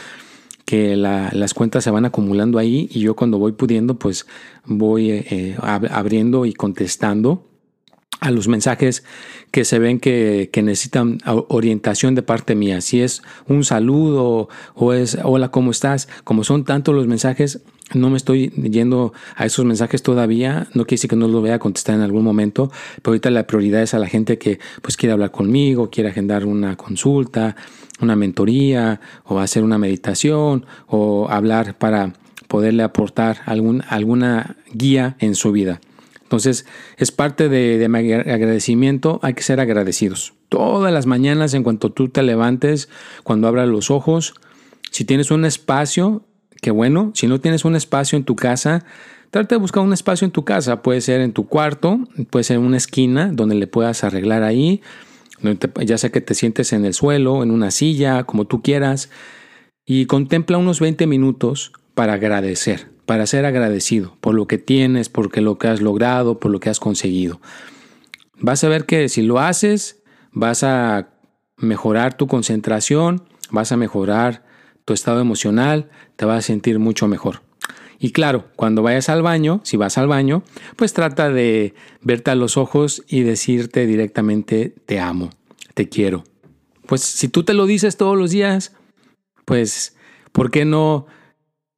que 0.65 0.97
las 0.97 1.53
cuentas 1.53 1.85
se 1.85 1.91
van 1.91 2.03
acumulando 2.03 2.59
ahí 2.59 2.89
y 2.91 2.99
yo 2.99 3.15
cuando 3.15 3.37
voy 3.37 3.53
pudiendo, 3.53 3.97
pues 3.97 4.27
voy 4.65 5.11
eh, 5.11 5.55
abriendo 5.61 6.45
y 6.45 6.51
contestando 6.51 7.47
a 8.19 8.31
los 8.31 8.47
mensajes 8.47 9.03
que 9.51 9.63
se 9.63 9.79
ven 9.79 9.99
que, 9.99 10.49
necesitan 10.55 11.19
orientación 11.25 12.15
de 12.15 12.23
parte 12.23 12.55
mía. 12.55 12.81
Si 12.81 13.01
es 13.01 13.21
un 13.47 13.63
saludo 13.63 14.49
o 14.75 14.93
es 14.93 15.17
hola, 15.23 15.49
¿cómo 15.49 15.71
estás? 15.71 16.07
Como 16.23 16.43
son 16.43 16.65
tantos 16.65 16.95
los 16.95 17.07
mensajes, 17.07 17.61
no 17.93 18.09
me 18.09 18.17
estoy 18.17 18.49
yendo 18.49 19.13
a 19.35 19.45
esos 19.45 19.65
mensajes 19.65 20.03
todavía. 20.03 20.67
No 20.73 20.85
quiere 20.85 20.97
decir 20.97 21.09
que 21.09 21.15
no 21.15 21.27
los 21.27 21.41
voy 21.41 21.51
a 21.51 21.59
contestar 21.59 21.95
en 21.95 22.01
algún 22.01 22.23
momento, 22.23 22.71
pero 23.01 23.11
ahorita 23.11 23.29
la 23.29 23.47
prioridad 23.47 23.81
es 23.81 23.93
a 23.93 23.99
la 23.99 24.07
gente 24.07 24.37
que 24.37 24.59
pues 24.81 24.97
quiere 24.97 25.13
hablar 25.13 25.31
conmigo, 25.31 25.89
quiere 25.89 26.09
agendar 26.09 26.45
una 26.45 26.75
consulta, 26.75 27.55
una 28.01 28.15
mentoría 28.15 28.99
o 29.25 29.39
hacer 29.39 29.63
una 29.63 29.77
meditación 29.77 30.65
o 30.87 31.29
hablar 31.29 31.77
para 31.77 32.13
poderle 32.47 32.83
aportar 32.83 33.37
algún, 33.45 33.83
alguna 33.87 34.57
guía 34.73 35.15
en 35.19 35.35
su 35.35 35.51
vida. 35.51 35.79
Entonces, 36.27 36.65
es 36.97 37.13
parte 37.13 37.47
de, 37.47 37.87
mi 37.87 38.11
agradecimiento, 38.11 39.21
hay 39.23 39.33
que 39.33 39.43
ser 39.43 39.61
agradecidos. 39.61 40.33
Todas 40.49 40.91
las 40.91 41.05
mañanas, 41.05 41.53
en 41.53 41.63
cuanto 41.63 41.93
tú 41.93 42.09
te 42.09 42.21
levantes, 42.21 42.89
cuando 43.23 43.47
abras 43.47 43.69
los 43.69 43.89
ojos, 43.89 44.33
si 44.91 45.05
tienes 45.05 45.31
un 45.31 45.45
espacio, 45.45 46.25
qué 46.61 46.71
bueno. 46.71 47.11
Si 47.15 47.27
no 47.27 47.39
tienes 47.39 47.63
un 47.63 47.77
espacio 47.77 48.17
en 48.17 48.25
tu 48.25 48.35
casa, 48.35 48.83
trata 49.31 49.55
de 49.55 49.61
buscar 49.61 49.81
un 49.83 49.93
espacio 49.93 50.25
en 50.25 50.31
tu 50.31 50.43
casa. 50.43 50.81
Puede 50.81 50.99
ser 50.99 51.21
en 51.21 51.31
tu 51.31 51.47
cuarto, 51.47 52.01
puede 52.29 52.43
ser 52.43 52.57
en 52.57 52.63
una 52.63 52.75
esquina 52.75 53.31
donde 53.31 53.55
le 53.55 53.67
puedas 53.67 54.03
arreglar 54.03 54.43
ahí. 54.43 54.81
Ya 55.85 55.97
sea 55.97 56.09
que 56.09 56.19
te 56.19 56.33
sientes 56.33 56.73
en 56.73 56.83
el 56.83 56.93
suelo, 56.93 57.41
en 57.41 57.51
una 57.51 57.71
silla, 57.71 58.25
como 58.25 58.43
tú 58.43 58.61
quieras. 58.61 59.09
Y 59.85 60.07
contempla 60.07 60.57
unos 60.57 60.81
20 60.81 61.07
minutos 61.07 61.71
para 61.93 62.13
agradecer 62.15 62.96
para 63.07 63.25
ser 63.25 63.45
agradecido 63.45 64.17
por 64.19 64.35
lo 64.35 64.47
que 64.47 64.57
tienes, 64.57 65.07
por 65.07 65.41
lo 65.41 65.57
que 65.57 65.69
has 65.69 65.81
logrado, 65.81 66.39
por 66.39 66.51
lo 66.51 66.59
que 66.59 66.69
has 66.69 66.81
conseguido. 66.81 67.39
Vas 68.37 68.65
a 68.65 68.67
ver 68.67 68.85
que 68.85 69.07
si 69.07 69.21
lo 69.21 69.39
haces, 69.39 70.03
vas 70.33 70.61
a 70.63 71.07
mejorar 71.55 72.17
tu 72.17 72.27
concentración, 72.27 73.23
vas 73.49 73.71
a 73.71 73.77
mejorar 73.77 74.43
tu 74.83 74.93
estado 74.93 75.21
emocional, 75.21 75.89
te 76.17 76.25
vas 76.25 76.39
a 76.39 76.41
sentir 76.41 76.79
mucho 76.79 77.07
mejor. 77.07 77.43
Y 77.97 78.11
claro, 78.11 78.49
cuando 78.57 78.83
vayas 78.83 79.07
al 79.07 79.21
baño, 79.21 79.61
si 79.63 79.77
vas 79.77 79.97
al 79.97 80.09
baño, 80.09 80.43
pues 80.75 80.91
trata 80.91 81.29
de 81.29 81.75
verte 82.01 82.31
a 82.31 82.35
los 82.35 82.57
ojos 82.57 83.05
y 83.07 83.21
decirte 83.21 83.85
directamente 83.85 84.75
te 84.85 84.99
amo, 84.99 85.29
te 85.75 85.87
quiero. 85.87 86.25
Pues 86.85 87.03
si 87.03 87.29
tú 87.29 87.43
te 87.43 87.53
lo 87.53 87.67
dices 87.67 87.95
todos 87.95 88.17
los 88.17 88.31
días, 88.31 88.75
pues 89.45 89.95
¿por 90.33 90.51
qué 90.51 90.65
no 90.65 91.07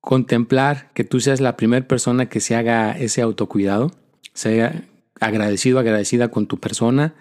contemplar 0.02 0.90
que 0.94 1.04
tú 1.04 1.20
seas 1.20 1.42
la 1.42 1.58
primera 1.58 1.88
persona 1.88 2.28
que 2.28 2.40
se 2.40 2.56
haga 2.56 2.92
ese 2.98 3.22
autocuidado, 3.22 3.92
sea 4.34 4.84
agradecido, 5.20 5.80
agradecida 5.80 6.30
con 6.30 6.48
tu 6.48 6.60
persona. 6.60 7.14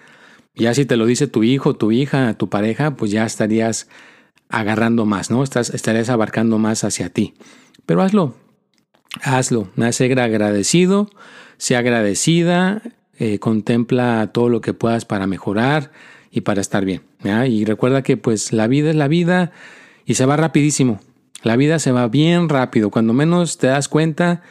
Ya 0.54 0.74
si 0.74 0.86
te 0.86 0.96
lo 0.96 1.06
dice 1.06 1.26
tu 1.26 1.42
hijo, 1.42 1.74
tu 1.74 1.92
hija, 1.92 2.34
tu 2.34 2.48
pareja, 2.48 2.96
pues 2.96 3.10
ya 3.10 3.24
estarías 3.24 3.88
agarrando 4.48 5.04
más, 5.04 5.30
¿no? 5.30 5.42
Estás, 5.42 5.70
estarías 5.70 6.08
abarcando 6.08 6.58
más 6.58 6.84
hacia 6.84 7.10
ti. 7.10 7.34
Pero 7.86 8.02
hazlo, 8.02 8.34
hazlo, 9.22 9.68
ser 9.92 10.20
agradecido, 10.20 11.10
sea 11.56 11.80
agradecida, 11.80 12.82
eh, 13.18 13.38
contempla 13.38 14.30
todo 14.32 14.48
lo 14.48 14.60
que 14.60 14.74
puedas 14.74 15.04
para 15.04 15.26
mejorar 15.26 15.90
y 16.30 16.42
para 16.42 16.60
estar 16.60 16.84
bien. 16.84 17.02
Y 17.48 17.64
recuerda 17.64 18.02
que 18.02 18.16
pues 18.16 18.52
la 18.52 18.66
vida 18.68 18.90
es 18.90 18.96
la 18.96 19.08
vida 19.08 19.52
y 20.06 20.14
se 20.14 20.24
va 20.24 20.36
rapidísimo. 20.36 21.00
La 21.42 21.56
vida 21.56 21.78
se 21.78 21.92
va 21.92 22.08
bien 22.08 22.48
rápido. 22.48 22.90
Cuando 22.90 23.12
menos 23.12 23.58
te 23.58 23.68
das 23.68 23.88
cuenta, 23.88 24.42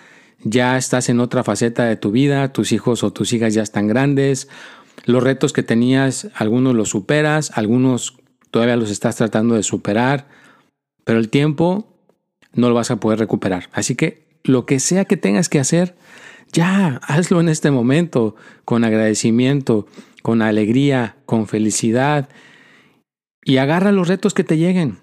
ya 0.44 0.78
estás 0.78 1.10
en 1.10 1.20
otra 1.20 1.44
faceta 1.44 1.86
de 1.86 1.98
tu 1.98 2.12
vida, 2.12 2.54
tus 2.54 2.72
hijos 2.72 3.04
o 3.04 3.12
tus 3.12 3.34
hijas 3.34 3.54
ya 3.54 3.64
están 3.64 3.88
grandes, 3.88 4.48
los 5.06 5.24
retos 5.24 5.54
que 5.54 5.64
tenías, 5.64 6.30
algunos 6.36 6.76
los 6.76 6.90
superas, 6.90 7.52
algunos 7.56 8.18
todavía 8.52 8.78
los 8.78 8.92
estás 8.92 9.16
tratando 9.16 9.56
de 9.56 9.64
superar, 9.64 10.28
pero 11.04 11.20
el 11.20 11.30
tiempo 11.30 11.94
no 12.54 12.70
lo 12.70 12.76
vas 12.76 12.92
a 12.92 13.00
poder 13.00 13.20
recuperar. 13.20 13.70
Así 13.72 13.96
que 13.96 14.28
lo 14.44 14.66
que 14.66 14.80
sea 14.80 15.06
que 15.06 15.18
tengas 15.18 15.50
que 15.50 15.60
hacer, 15.60 15.96
ya 16.52 17.00
hazlo 17.04 17.42
en 17.42 17.50
este 17.50 17.72
momento, 17.72 18.36
con 18.66 18.84
agradecimiento, 18.84 19.88
con 20.24 20.42
alegría, 20.42 21.18
con 21.26 21.48
felicidad, 21.48 22.30
y 23.44 23.58
agarra 23.58 23.92
los 23.92 24.08
retos 24.08 24.34
que 24.34 24.44
te 24.44 24.58
lleguen. 24.58 25.00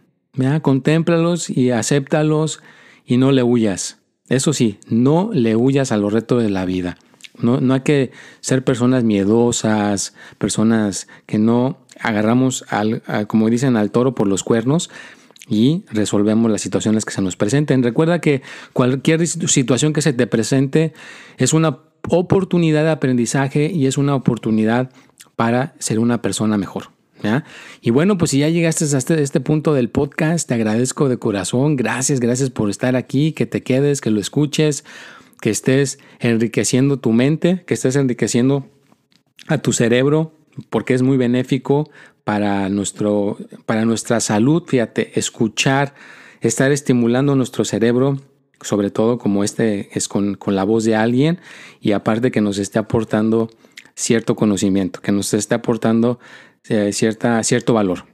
Contémplalos 0.63 1.51
y 1.51 1.71
acéptalos 1.71 2.61
y 3.07 3.17
no 3.17 3.33
le 3.33 3.43
huyas. 3.43 3.99
Eso 4.29 4.53
sí, 4.53 4.79
no 4.89 5.31
le 5.33 5.55
huyas 5.57 5.93
a 5.93 5.97
los 5.97 6.13
retos 6.13 6.43
de 6.43 6.51
la 6.51 6.65
vida. 6.65 6.97
No, 7.39 7.61
no 7.61 7.75
hay 7.75 7.81
que 7.81 8.13
ser 8.41 8.65
personas 8.65 9.05
miedosas, 9.05 10.15
personas 10.39 11.09
que 11.27 11.39
no 11.39 11.79
agarramos, 12.01 12.65
al, 12.69 13.03
como 13.27 13.51
dicen, 13.51 13.77
al 13.77 13.91
toro 13.91 14.15
por 14.15 14.29
los 14.29 14.45
cuernos 14.45 14.91
y 15.49 15.85
resolvemos 15.91 16.51
las 16.51 16.63
situaciones 16.63 17.05
que 17.05 17.13
se 17.13 17.23
nos 17.23 17.37
presenten. 17.37 17.83
Recuerda 17.83 18.21
que 18.21 18.43
cualquier 18.73 19.27
situación 19.27 19.93
que 19.93 20.03
se 20.03 20.13
te 20.13 20.27
presente 20.27 20.95
es 21.37 21.53
una 21.53 21.81
oportunidad 22.09 22.85
de 22.85 22.91
aprendizaje 22.91 23.71
y 23.71 23.87
es 23.87 23.99
una 23.99 24.15
oportunidad 24.15 24.91
para 25.37 25.75
ser 25.79 25.99
una 25.99 26.23
persona 26.23 26.57
mejor. 26.57 26.91
Y 27.81 27.91
bueno, 27.91 28.19
pues 28.19 28.31
si 28.31 28.39
ya 28.39 28.49
llegaste 28.49 28.85
hasta 28.85 28.99
este, 28.99 29.23
este 29.23 29.41
punto 29.41 29.75
del 29.75 29.91
podcast, 29.91 30.49
te 30.49 30.55
agradezco 30.55 31.09
de 31.09 31.19
corazón. 31.19 31.77
Gracias, 31.77 32.21
gracias 32.21 32.51
por 32.51 32.71
estar 32.71 32.97
aquí, 32.97 33.33
que 33.33 33.47
te 33.47 33.63
quedes, 33.63 34.01
que 34.01 34.11
lo 34.11 34.21
escuches, 34.21 34.85
que 35.41 35.51
estés 35.51 35.99
enriqueciendo 36.21 36.99
tu 36.99 37.13
mente, 37.13 37.65
que 37.67 37.75
estés 37.75 37.97
enriqueciendo 37.97 38.67
a 39.49 39.59
tu 39.59 39.73
cerebro, 39.73 40.33
porque 40.71 40.95
es 40.95 41.03
muy 41.03 41.17
benéfico 41.17 41.91
para, 42.25 42.69
nuestro, 42.69 43.39
para 43.67 43.85
nuestra 43.85 44.21
salud. 44.21 44.65
Fíjate, 44.67 45.19
escuchar, 45.19 45.95
estar 46.41 46.73
estimulando 46.73 47.35
nuestro 47.37 47.65
cerebro 47.65 48.19
sobre 48.61 48.91
todo 48.91 49.19
como 49.19 49.45
este 49.45 49.91
es 49.93 50.09
con, 50.09 50.37
con, 50.37 50.57
la 50.57 50.65
voz 50.65 50.85
de 50.85 50.97
alguien 50.97 51.39
y 51.83 51.93
aparte 51.93 52.31
que 52.31 52.41
nos 52.41 52.57
esté 52.57 52.79
aportando 52.79 53.51
cierto 53.95 54.37
conocimiento, 54.37 55.01
que 55.01 55.13
nos 55.13 55.35
esté 55.35 55.55
aportando 55.55 56.19
eh, 56.69 56.93
cierta, 56.93 57.43
cierto 57.43 57.75
valor. 57.75 58.07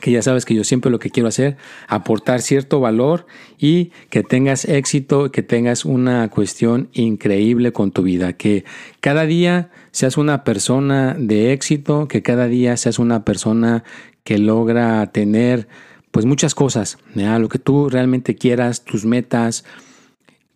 Que 0.00 0.10
ya 0.10 0.22
sabes 0.22 0.44
que 0.44 0.54
yo 0.54 0.64
siempre 0.64 0.90
lo 0.90 0.98
que 0.98 1.10
quiero 1.10 1.28
hacer, 1.28 1.56
aportar 1.86 2.40
cierto 2.40 2.80
valor 2.80 3.26
y 3.58 3.92
que 4.08 4.22
tengas 4.22 4.64
éxito, 4.64 5.30
que 5.30 5.42
tengas 5.42 5.84
una 5.84 6.28
cuestión 6.30 6.88
increíble 6.94 7.72
con 7.72 7.92
tu 7.92 8.02
vida, 8.02 8.32
que 8.32 8.64
cada 9.00 9.26
día 9.26 9.70
seas 9.92 10.16
una 10.16 10.42
persona 10.42 11.14
de 11.18 11.52
éxito, 11.52 12.08
que 12.08 12.22
cada 12.22 12.46
día 12.46 12.76
seas 12.78 12.98
una 12.98 13.24
persona 13.24 13.84
que 14.24 14.38
logra 14.38 15.06
tener 15.12 15.68
pues 16.10 16.26
muchas 16.26 16.54
cosas, 16.54 16.98
lo 17.14 17.48
que 17.48 17.58
tú 17.58 17.88
realmente 17.88 18.34
quieras, 18.34 18.84
tus 18.84 19.04
metas, 19.04 19.64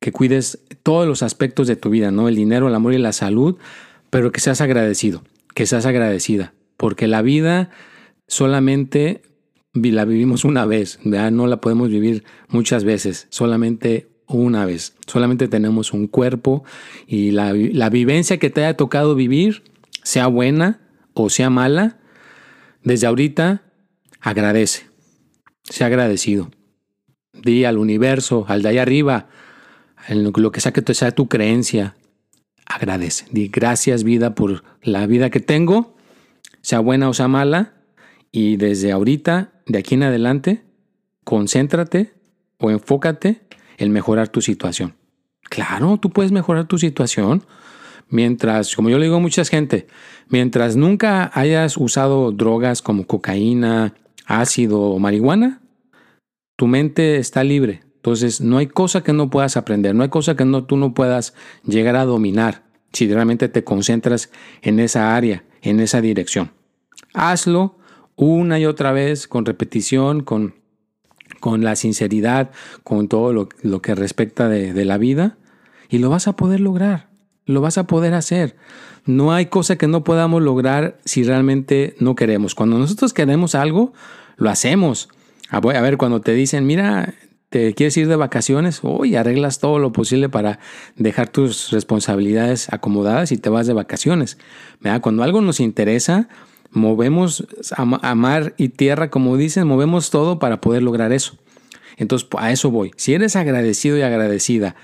que 0.01 0.11
cuides 0.11 0.59
todos 0.83 1.07
los 1.07 1.23
aspectos 1.23 1.69
de 1.69 1.77
tu 1.77 1.91
vida, 1.91 2.11
¿no? 2.11 2.29
El 2.29 2.35
dinero, 2.35 2.67
el 2.67 2.75
amor 2.75 2.95
y 2.95 2.99
la 2.99 3.13
salud, 3.13 3.57
pero 4.11 4.33
que 4.33 4.41
seas 4.41 4.61
agradecido, 4.61 5.23
que 5.55 5.67
seas 5.67 5.87
agradecida 5.87 6.55
porque 6.77 7.07
la 7.07 7.23
vida 7.23 7.71
solamente 8.27 9.23
la 9.75 10.05
vivimos 10.05 10.45
una 10.45 10.67
vez, 10.67 11.01
no 11.05 11.47
la 11.47 11.61
podemos 11.61 11.89
vivir 11.89 12.25
muchas 12.49 12.85
veces, 12.85 13.27
solamente 13.31 14.09
una 14.27 14.65
vez. 14.65 14.95
Solamente 15.07 15.49
tenemos 15.49 15.93
un 15.93 16.07
cuerpo 16.07 16.65
y 17.07 17.33
la, 17.33 17.53
la 17.53 17.91
vivencia 17.91 18.39
que 18.39 18.51
te 18.51 18.65
haya 18.65 18.77
tocado 18.77 19.15
vivir, 19.15 19.65
sea 20.03 20.27
buena 20.29 20.81
o 21.13 21.31
sea 21.31 21.51
mala, 21.51 21.99
desde 22.83 23.07
ahorita 23.07 23.63
agradece, 24.21 24.87
sea 25.65 25.89
agradecido. 25.89 26.51
Di 27.33 27.65
al 27.65 27.79
universo, 27.79 28.45
al 28.49 28.63
de 28.63 28.69
allá 28.71 28.83
arriba, 28.83 29.29
en 30.09 30.23
lo 30.23 30.53
que 30.53 30.61
sea 30.61 30.73
que 30.73 30.95
sea 30.95 31.11
tu 31.11 31.29
creencia, 31.29 31.97
agradece. 32.67 33.27
Di 33.31 33.49
gracias 33.49 34.05
vida 34.05 34.35
por 34.35 34.63
la 34.83 35.07
vida 35.07 35.31
que 35.31 35.41
tengo 35.41 35.94
sea 36.61 36.81
buena 36.81 37.09
o 37.09 37.15
sea 37.15 37.29
mala, 37.29 37.75
y 38.33 38.57
desde 38.57 38.93
ahorita, 38.93 39.53
de 39.67 39.79
aquí 39.79 39.95
en 39.95 40.03
adelante, 40.03 40.65
concéntrate 41.25 42.15
o 42.59 42.71
enfócate 42.71 43.43
en 43.77 43.93
mejorar 43.93 44.29
tu 44.29 44.41
situación. 44.41 44.95
Claro, 45.43 45.99
tú 45.99 46.11
puedes 46.11 46.33
mejorar 46.33 46.67
tu 46.67 46.79
situación, 46.79 47.45
mientras, 48.09 48.75
como 48.75 48.91
yo 48.91 48.99
le 48.99 49.05
digo 49.05 49.17
a 49.17 49.21
mucha 49.21 49.45
gente, 49.45 49.87
mientras 50.29 50.77
nunca 50.77 51.31
hayas 51.35 51.77
usado 51.77 52.33
drogas 52.33 52.83
como 52.83 53.07
cocaína, 53.07 53.95
ácido 54.27 54.81
o 54.81 54.99
marihuana, 54.99 55.61
tu 56.57 56.67
mente 56.67 57.19
está 57.19 57.45
libre. 57.45 57.83
Entonces, 57.97 58.41
no 58.41 58.59
hay 58.59 58.67
cosa 58.67 59.03
que 59.03 59.13
no 59.13 59.31
puedas 59.31 59.57
aprender, 59.57 59.95
no 59.95 60.03
hay 60.03 60.11
cosa 60.11 60.37
que 60.37 60.45
no, 60.45 60.65
tú 60.65 60.77
no 60.77 60.93
puedas 60.93 61.35
llegar 61.65 61.97
a 61.97 62.05
dominar 62.05 62.63
si 62.93 63.13
realmente 63.13 63.49
te 63.49 63.65
concentras 63.65 64.31
en 64.63 64.79
esa 64.79 65.17
área, 65.17 65.45
en 65.65 65.81
esa 65.81 66.01
dirección. 66.01 66.53
Hazlo 67.13 67.77
una 68.17 68.61
y 68.61 68.67
otra 68.67 68.93
vez, 68.93 69.27
con 69.27 69.45
repetición, 69.45 70.23
con, 70.23 70.55
con 71.41 71.65
la 71.65 71.75
sinceridad, 71.75 72.53
con 72.85 73.09
todo 73.09 73.33
lo, 73.33 73.83
que 73.83 73.95
respecta 73.97 74.49
de 74.49 74.85
la 74.85 74.99
vida, 74.99 75.37
y 75.89 75.99
lo 75.99 76.11
vas 76.11 76.29
a 76.29 76.37
poder 76.37 76.61
lograr, 76.61 77.09
lo 77.47 77.61
vas 77.61 77.79
a 77.79 77.87
poder 77.87 78.15
hacer. 78.15 78.57
No 79.07 79.33
hay 79.33 79.47
cosa 79.47 79.77
que 79.77 79.87
no 79.87 80.03
podamos 80.03 80.43
lograr 80.43 80.99
si 81.05 81.25
realmente 81.25 81.95
no 81.99 82.15
queremos. 82.15 82.55
Cuando 82.55 82.79
nosotros 82.79 83.13
queremos 83.13 83.55
algo, 83.55 83.93
lo 84.37 84.51
hacemos. 84.51 85.09
A 85.51 85.61
ver, 85.61 85.99
cuando 85.99 86.21
te 86.21 86.33
dicen, 86.33 86.67
mira, 86.67 87.15
te 87.55 87.73
quieres 87.73 87.97
ir 87.97 88.09
de 88.09 88.17
vacaciones, 88.17 88.81
hoy 88.83 89.15
arreglas 89.15 89.61
todo 89.61 89.79
lo 89.79 89.93
posible 89.93 90.29
para 90.29 90.59
dejar 90.97 91.29
tus 91.29 91.71
responsabilidades 91.71 92.67
acomodadas 92.73 93.31
y 93.31 93.39
te 93.39 93.49
vas 93.49 93.69
de 93.69 93.73
vacaciones. 93.73 94.39
Cuando 95.03 95.23
algo 95.23 95.41
nos 95.41 95.61
interesa, 95.61 96.29
movemos 96.73 97.47
a 97.77 98.15
mar 98.17 98.55
y 98.57 98.71
tierra, 98.71 99.09
como 99.09 99.37
dicen, 99.37 99.69
movemos 99.69 100.11
todo 100.11 100.41
para 100.41 100.61
poder 100.61 100.83
lograr 100.83 101.13
eso. 101.13 101.39
Entonces, 101.97 102.29
a 102.37 102.51
eso 102.51 102.73
voy. 102.73 102.91
Si 102.97 103.15
eres 103.15 103.37
agradecido 103.37 103.97
y 103.97 104.03
agradecida 104.03 104.75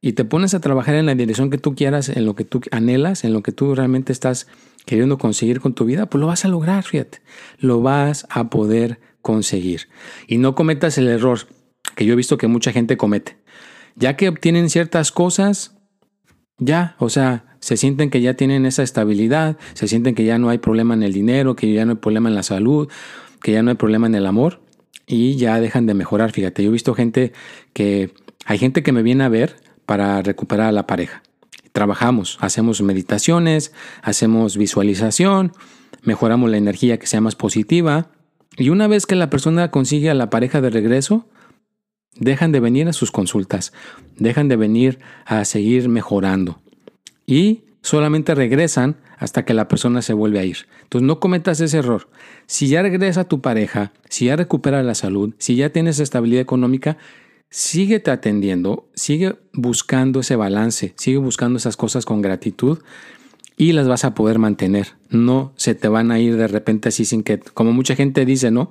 y 0.00 0.14
te 0.14 0.24
pones 0.24 0.54
a 0.54 0.60
trabajar 0.60 0.96
en 0.96 1.06
la 1.06 1.14
dirección 1.14 1.50
que 1.50 1.58
tú 1.58 1.76
quieras, 1.76 2.08
en 2.08 2.26
lo 2.26 2.34
que 2.34 2.42
tú 2.42 2.62
anhelas, 2.72 3.22
en 3.22 3.32
lo 3.32 3.44
que 3.44 3.52
tú 3.52 3.76
realmente 3.76 4.12
estás 4.12 4.48
queriendo 4.86 5.18
conseguir 5.18 5.60
con 5.60 5.72
tu 5.72 5.84
vida, 5.84 6.06
pues 6.06 6.18
lo 6.20 6.26
vas 6.26 6.44
a 6.44 6.48
lograr, 6.48 6.82
fíjate. 6.82 7.20
Lo 7.60 7.80
vas 7.80 8.26
a 8.28 8.50
poder 8.50 8.98
conseguir. 9.22 9.82
Y 10.26 10.38
no 10.38 10.56
cometas 10.56 10.98
el 10.98 11.06
error 11.06 11.46
que 11.94 12.04
yo 12.04 12.12
he 12.12 12.16
visto 12.16 12.38
que 12.38 12.48
mucha 12.48 12.72
gente 12.72 12.96
comete. 12.96 13.36
Ya 13.96 14.16
que 14.16 14.28
obtienen 14.28 14.70
ciertas 14.70 15.12
cosas, 15.12 15.76
ya, 16.58 16.96
o 16.98 17.08
sea, 17.08 17.56
se 17.60 17.76
sienten 17.76 18.10
que 18.10 18.20
ya 18.20 18.34
tienen 18.34 18.66
esa 18.66 18.82
estabilidad, 18.82 19.56
se 19.74 19.88
sienten 19.88 20.14
que 20.14 20.24
ya 20.24 20.38
no 20.38 20.48
hay 20.48 20.58
problema 20.58 20.94
en 20.94 21.02
el 21.02 21.12
dinero, 21.12 21.56
que 21.56 21.72
ya 21.72 21.84
no 21.84 21.92
hay 21.92 21.98
problema 21.98 22.28
en 22.28 22.34
la 22.34 22.42
salud, 22.42 22.88
que 23.42 23.52
ya 23.52 23.62
no 23.62 23.70
hay 23.70 23.76
problema 23.76 24.06
en 24.06 24.14
el 24.14 24.26
amor 24.26 24.60
y 25.06 25.36
ya 25.36 25.60
dejan 25.60 25.86
de 25.86 25.94
mejorar. 25.94 26.32
Fíjate, 26.32 26.62
yo 26.62 26.68
he 26.68 26.72
visto 26.72 26.94
gente 26.94 27.32
que 27.72 28.12
hay 28.44 28.58
gente 28.58 28.82
que 28.82 28.92
me 28.92 29.02
viene 29.02 29.24
a 29.24 29.28
ver 29.28 29.56
para 29.86 30.22
recuperar 30.22 30.68
a 30.68 30.72
la 30.72 30.86
pareja. 30.86 31.22
Trabajamos, 31.72 32.38
hacemos 32.40 32.82
meditaciones, 32.82 33.72
hacemos 34.02 34.56
visualización, 34.56 35.52
mejoramos 36.02 36.50
la 36.50 36.56
energía 36.56 36.98
que 36.98 37.06
sea 37.06 37.20
más 37.20 37.36
positiva. 37.36 38.10
Y 38.56 38.70
una 38.70 38.86
vez 38.88 39.06
que 39.06 39.14
la 39.14 39.30
persona 39.30 39.70
consigue 39.70 40.10
a 40.10 40.14
la 40.14 40.30
pareja 40.30 40.60
de 40.60 40.70
regreso, 40.70 41.26
dejan 42.18 42.52
de 42.52 42.60
venir 42.60 42.88
a 42.88 42.92
sus 42.92 43.10
consultas, 43.10 43.72
dejan 44.16 44.48
de 44.48 44.56
venir 44.56 44.98
a 45.24 45.44
seguir 45.44 45.88
mejorando. 45.88 46.60
Y 47.26 47.64
solamente 47.82 48.34
regresan 48.34 48.96
hasta 49.18 49.44
que 49.44 49.54
la 49.54 49.68
persona 49.68 50.02
se 50.02 50.12
vuelve 50.12 50.38
a 50.38 50.44
ir. 50.44 50.68
Entonces 50.82 51.06
no 51.06 51.20
cometas 51.20 51.60
ese 51.60 51.78
error. 51.78 52.08
Si 52.46 52.68
ya 52.68 52.82
regresa 52.82 53.24
tu 53.24 53.40
pareja, 53.40 53.92
si 54.08 54.26
ya 54.26 54.36
recupera 54.36 54.82
la 54.82 54.94
salud, 54.94 55.34
si 55.38 55.56
ya 55.56 55.70
tienes 55.70 55.98
estabilidad 55.98 56.42
económica, 56.42 56.98
síguete 57.50 58.10
atendiendo, 58.10 58.88
sigue 58.94 59.36
buscando 59.52 60.20
ese 60.20 60.36
balance, 60.36 60.94
sigue 60.96 61.18
buscando 61.18 61.58
esas 61.58 61.76
cosas 61.76 62.04
con 62.04 62.22
gratitud 62.22 62.78
y 63.56 63.72
las 63.72 63.88
vas 63.88 64.04
a 64.04 64.14
poder 64.14 64.38
mantener. 64.38 64.94
No 65.10 65.52
se 65.56 65.74
te 65.74 65.88
van 65.88 66.10
a 66.10 66.20
ir 66.20 66.36
de 66.36 66.46
repente 66.46 66.90
así 66.90 67.04
sin 67.04 67.22
que, 67.22 67.40
como 67.40 67.72
mucha 67.72 67.96
gente 67.96 68.24
dice, 68.24 68.50
¿no? 68.50 68.70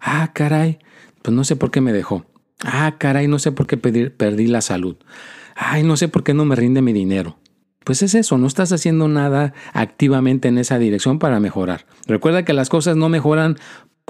Ah, 0.00 0.30
caray, 0.34 0.78
pues 1.22 1.34
no 1.34 1.44
sé 1.44 1.56
por 1.56 1.70
qué 1.70 1.80
me 1.80 1.92
dejó. 1.92 2.26
Ah, 2.64 2.96
caray, 2.98 3.28
no 3.28 3.38
sé 3.38 3.52
por 3.52 3.66
qué 3.66 3.76
perdí 3.76 4.46
la 4.46 4.60
salud. 4.60 4.96
Ay, 5.54 5.82
no 5.82 5.96
sé 5.96 6.08
por 6.08 6.24
qué 6.24 6.34
no 6.34 6.44
me 6.44 6.56
rinde 6.56 6.82
mi 6.82 6.92
dinero. 6.92 7.38
Pues 7.84 8.02
es 8.02 8.14
eso, 8.14 8.36
no 8.36 8.46
estás 8.46 8.72
haciendo 8.72 9.06
nada 9.06 9.54
activamente 9.72 10.48
en 10.48 10.58
esa 10.58 10.78
dirección 10.78 11.18
para 11.18 11.38
mejorar. 11.38 11.86
Recuerda 12.06 12.44
que 12.44 12.52
las 12.52 12.68
cosas 12.68 12.96
no 12.96 13.08
mejoran 13.08 13.56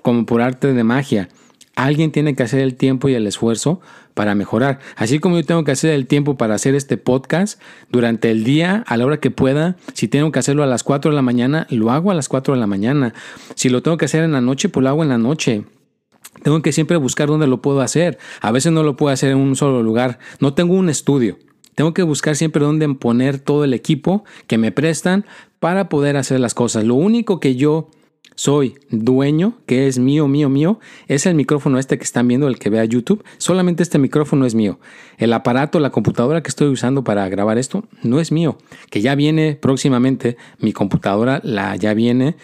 como 0.03 0.25
por 0.25 0.41
arte 0.41 0.73
de 0.73 0.83
magia. 0.83 1.29
Alguien 1.75 2.11
tiene 2.11 2.35
que 2.35 2.43
hacer 2.43 2.61
el 2.61 2.75
tiempo 2.75 3.11
y 3.11 3.15
el 3.15 3.27
esfuerzo 3.27 3.83
para 4.15 4.35
mejorar. 4.35 4.79
Así 4.97 5.19
como 5.19 5.37
yo 5.37 5.45
tengo 5.45 5.63
que 5.63 5.73
hacer 5.73 5.93
el 5.93 6.07
tiempo 6.07 6.39
para 6.39 6.55
hacer 6.55 6.75
este 6.75 6.97
podcast 6.97 7.61
durante 7.91 8.31
el 8.31 8.45
día, 8.45 8.83
a 8.87 8.97
la 8.97 9.05
hora 9.05 9.21
que 9.21 9.31
pueda. 9.31 9.77
Si 9.93 10.09
tengo 10.09 10.33
que 10.33 10.39
hacerlo 10.39 10.63
a 10.63 10.67
las 10.67 10.83
4 10.83 11.11
de 11.11 11.15
la 11.15 11.21
mañana, 11.21 11.67
lo 11.69 11.91
hago 11.91 12.11
a 12.11 12.15
las 12.15 12.31
4 12.31 12.55
de 12.55 12.61
la 12.61 12.67
mañana. 12.67 13.13
Si 13.57 13.69
lo 13.69 13.83
tengo 13.83 13.99
que 13.99 14.07
hacer 14.07 14.25
en 14.25 14.33
la 14.33 14.41
noche, 14.41 14.71
pues 14.71 14.83
lo 14.85 14.89
hago 14.89 15.03
en 15.03 15.11
la 15.11 15.19
noche. 15.19 15.65
Tengo 16.47 16.63
que 16.63 16.71
siempre 16.71 16.97
buscar 16.97 17.27
dónde 17.27 17.49
lo 17.49 17.61
puedo 17.61 17.81
hacer. 17.81 18.19
A 18.41 18.53
veces 18.53 18.71
no 18.71 18.85
lo 18.85 18.95
puedo 18.95 19.13
hacer 19.13 19.33
en 19.33 19.39
un 19.39 19.57
solo 19.57 19.83
lugar. 19.83 20.21
No 20.39 20.55
tengo 20.55 20.75
un 20.75 20.89
estudio. 20.89 21.39
Tengo 21.75 21.93
que 21.93 22.05
buscar 22.05 22.37
siempre 22.37 22.65
dónde 22.65 22.89
poner 22.95 23.41
todo 23.41 23.65
el 23.65 23.75
equipo 23.75 24.23
que 24.47 24.57
me 24.57 24.71
prestan 24.71 25.27
para 25.59 25.89
poder 25.89 26.17
hacer 26.17 26.39
las 26.39 26.55
cosas. 26.55 26.85
Lo 26.85 26.95
único 26.95 27.41
que 27.41 27.57
yo 27.57 27.91
soy 28.37 28.77
dueño, 28.91 29.55
que 29.67 29.89
es 29.89 29.99
mío, 29.99 30.29
mío, 30.29 30.49
mío, 30.49 30.79
es 31.09 31.27
el 31.27 31.35
micrófono 31.35 31.81
este 31.81 31.99
que 31.99 32.05
están 32.05 32.29
viendo, 32.29 32.47
el 32.47 32.61
que 32.61 32.71
vea 32.71 32.85
YouTube. 32.85 33.25
Solamente 33.39 33.83
este 33.83 33.99
micrófono 33.99 34.47
es 34.47 34.55
mío. 34.55 34.79
El 35.19 35.33
aparato, 35.33 35.81
la 35.81 35.91
computadora 35.91 36.45
que 36.45 36.49
estoy 36.49 36.69
usando 36.69 37.03
para 37.03 37.29
grabar 37.29 37.59
esto, 37.59 37.83
no 38.05 38.21
es 38.21 38.31
mío. 38.31 38.57
Que 38.89 39.01
ya 39.01 39.17
viene 39.17 39.59
próximamente, 39.61 40.37
mi 40.61 40.73
computadora 40.73 41.41
la 41.43 41.75
ya 41.75 41.93
viene. 41.93 42.37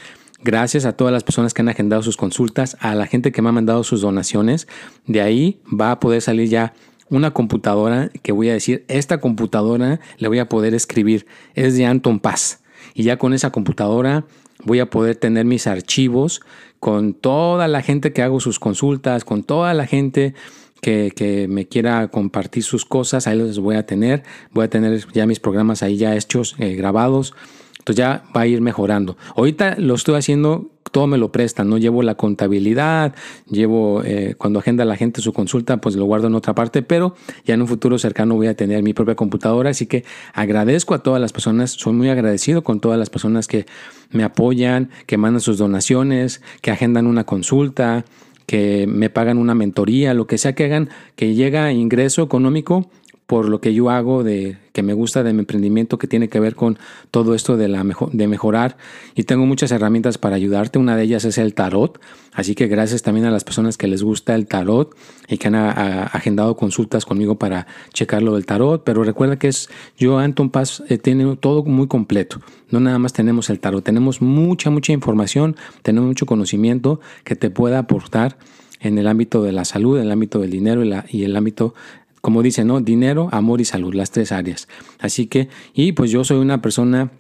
Gracias 0.44 0.84
a 0.84 0.92
todas 0.96 1.12
las 1.12 1.22
personas 1.22 1.54
que 1.54 1.62
han 1.62 1.68
agendado 1.68 2.02
sus 2.02 2.16
consultas, 2.16 2.76
a 2.80 2.94
la 2.96 3.06
gente 3.06 3.30
que 3.30 3.42
me 3.42 3.50
ha 3.50 3.52
mandado 3.52 3.84
sus 3.84 4.00
donaciones. 4.00 4.66
De 5.06 5.20
ahí 5.20 5.60
va 5.68 5.92
a 5.92 6.00
poder 6.00 6.20
salir 6.20 6.48
ya 6.48 6.74
una 7.08 7.32
computadora 7.32 8.10
que 8.22 8.32
voy 8.32 8.48
a 8.48 8.54
decir, 8.54 8.84
esta 8.88 9.20
computadora 9.20 10.00
le 10.18 10.28
voy 10.28 10.40
a 10.40 10.48
poder 10.48 10.74
escribir, 10.74 11.26
es 11.54 11.76
de 11.76 11.86
Anton 11.86 12.18
Paz. 12.18 12.60
Y 12.94 13.04
ya 13.04 13.18
con 13.18 13.34
esa 13.34 13.50
computadora 13.50 14.24
voy 14.64 14.80
a 14.80 14.90
poder 14.90 15.16
tener 15.16 15.44
mis 15.44 15.66
archivos 15.66 16.40
con 16.80 17.14
toda 17.14 17.68
la 17.68 17.82
gente 17.82 18.12
que 18.12 18.22
hago 18.22 18.40
sus 18.40 18.58
consultas, 18.58 19.24
con 19.24 19.44
toda 19.44 19.74
la 19.74 19.86
gente 19.86 20.34
que, 20.80 21.46
me 21.48 21.68
quiera 21.68 22.08
compartir 22.08 22.64
sus 22.64 22.84
cosas, 22.84 23.28
ahí 23.28 23.38
los 23.38 23.60
voy 23.60 23.76
a 23.76 23.86
tener, 23.86 24.24
voy 24.50 24.64
a 24.64 24.70
tener 24.70 25.06
ya 25.12 25.26
mis 25.26 25.38
programas 25.38 25.84
ahí 25.84 25.96
ya 25.96 26.16
hechos, 26.16 26.56
eh, 26.58 26.74
grabados, 26.74 27.34
entonces 27.82 27.96
ya 27.96 28.22
va 28.34 28.42
a 28.42 28.46
ir 28.46 28.60
mejorando. 28.60 29.16
Ahorita 29.34 29.74
lo 29.78 29.94
estoy 29.94 30.14
haciendo 30.14 30.70
todo 30.92 31.06
me 31.06 31.18
lo 31.18 31.32
prestan, 31.32 31.68
¿no? 31.68 31.78
Llevo 31.78 32.02
la 32.02 32.14
contabilidad, 32.14 33.14
llevo, 33.50 34.02
eh, 34.04 34.34
cuando 34.36 34.60
agenda 34.60 34.84
la 34.84 34.94
gente 34.94 35.22
su 35.22 35.32
consulta, 35.32 35.78
pues 35.78 35.96
lo 35.96 36.04
guardo 36.04 36.28
en 36.28 36.34
otra 36.34 36.54
parte, 36.54 36.82
pero 36.82 37.16
ya 37.44 37.54
en 37.54 37.62
un 37.62 37.66
futuro 37.68 37.98
cercano 37.98 38.36
voy 38.36 38.46
a 38.46 38.54
tener 38.54 38.82
mi 38.82 38.92
propia 38.92 39.14
computadora, 39.14 39.70
así 39.70 39.86
que 39.86 40.04
agradezco 40.34 40.94
a 40.94 41.02
todas 41.02 41.20
las 41.20 41.32
personas, 41.32 41.70
soy 41.70 41.94
muy 41.94 42.10
agradecido 42.10 42.62
con 42.62 42.78
todas 42.78 42.98
las 42.98 43.08
personas 43.08 43.48
que 43.48 43.64
me 44.10 44.22
apoyan, 44.22 44.90
que 45.06 45.16
mandan 45.16 45.40
sus 45.40 45.56
donaciones, 45.56 46.42
que 46.60 46.70
agendan 46.70 47.06
una 47.06 47.24
consulta, 47.24 48.04
que 48.46 48.86
me 48.86 49.08
pagan 49.08 49.38
una 49.38 49.54
mentoría, 49.54 50.12
lo 50.12 50.26
que 50.26 50.36
sea 50.36 50.54
que 50.54 50.66
hagan, 50.66 50.90
que 51.16 51.34
llega 51.34 51.72
ingreso 51.72 52.22
económico 52.22 52.90
por 53.32 53.48
lo 53.48 53.62
que 53.62 53.72
yo 53.72 53.88
hago, 53.88 54.24
de 54.24 54.58
que 54.74 54.82
me 54.82 54.92
gusta 54.92 55.22
de 55.22 55.32
mi 55.32 55.38
emprendimiento, 55.38 55.96
que 55.96 56.06
tiene 56.06 56.28
que 56.28 56.38
ver 56.38 56.54
con 56.54 56.78
todo 57.10 57.34
esto 57.34 57.56
de, 57.56 57.66
la 57.66 57.82
de 58.12 58.28
mejorar. 58.28 58.76
Y 59.14 59.22
tengo 59.22 59.46
muchas 59.46 59.72
herramientas 59.72 60.18
para 60.18 60.36
ayudarte. 60.36 60.78
Una 60.78 60.98
de 60.98 61.04
ellas 61.04 61.24
es 61.24 61.38
el 61.38 61.54
tarot. 61.54 61.98
Así 62.34 62.54
que 62.54 62.66
gracias 62.66 63.00
también 63.00 63.24
a 63.24 63.30
las 63.30 63.42
personas 63.42 63.78
que 63.78 63.88
les 63.88 64.02
gusta 64.02 64.34
el 64.34 64.46
tarot 64.46 64.94
y 65.30 65.38
que 65.38 65.48
han 65.48 65.54
agendado 65.54 66.56
consultas 66.56 67.06
conmigo 67.06 67.36
para 67.36 67.66
checar 67.94 68.22
lo 68.22 68.34
del 68.34 68.44
tarot. 68.44 68.84
Pero 68.84 69.02
recuerda 69.02 69.38
que 69.38 69.48
es 69.48 69.70
yo, 69.96 70.18
Anton 70.18 70.50
Paz, 70.50 70.82
eh, 70.90 70.98
tiene 70.98 71.34
todo 71.36 71.64
muy 71.64 71.86
completo. 71.86 72.38
No 72.68 72.80
nada 72.80 72.98
más 72.98 73.14
tenemos 73.14 73.48
el 73.48 73.60
tarot, 73.60 73.82
tenemos 73.82 74.20
mucha, 74.20 74.68
mucha 74.68 74.92
información, 74.92 75.56
tenemos 75.80 76.06
mucho 76.06 76.26
conocimiento 76.26 77.00
que 77.24 77.34
te 77.34 77.48
pueda 77.48 77.78
aportar 77.78 78.36
en 78.82 78.98
el 78.98 79.06
ámbito 79.06 79.42
de 79.42 79.52
la 79.52 79.64
salud, 79.64 79.96
en 79.96 80.04
el 80.04 80.10
ámbito 80.10 80.40
del 80.40 80.50
dinero 80.50 80.84
y, 80.84 80.88
la, 80.88 81.06
y 81.08 81.22
el 81.22 81.36
ámbito 81.36 81.74
como 82.22 82.42
dice, 82.42 82.64
¿no? 82.64 82.80
Dinero, 82.80 83.28
amor 83.32 83.60
y 83.60 83.66
salud, 83.66 83.92
las 83.94 84.10
tres 84.12 84.32
áreas. 84.32 84.68
Así 84.98 85.26
que, 85.26 85.48
y 85.74 85.92
pues 85.92 86.10
yo 86.10 86.24
soy 86.24 86.38
una 86.38 86.62
persona 86.62 87.10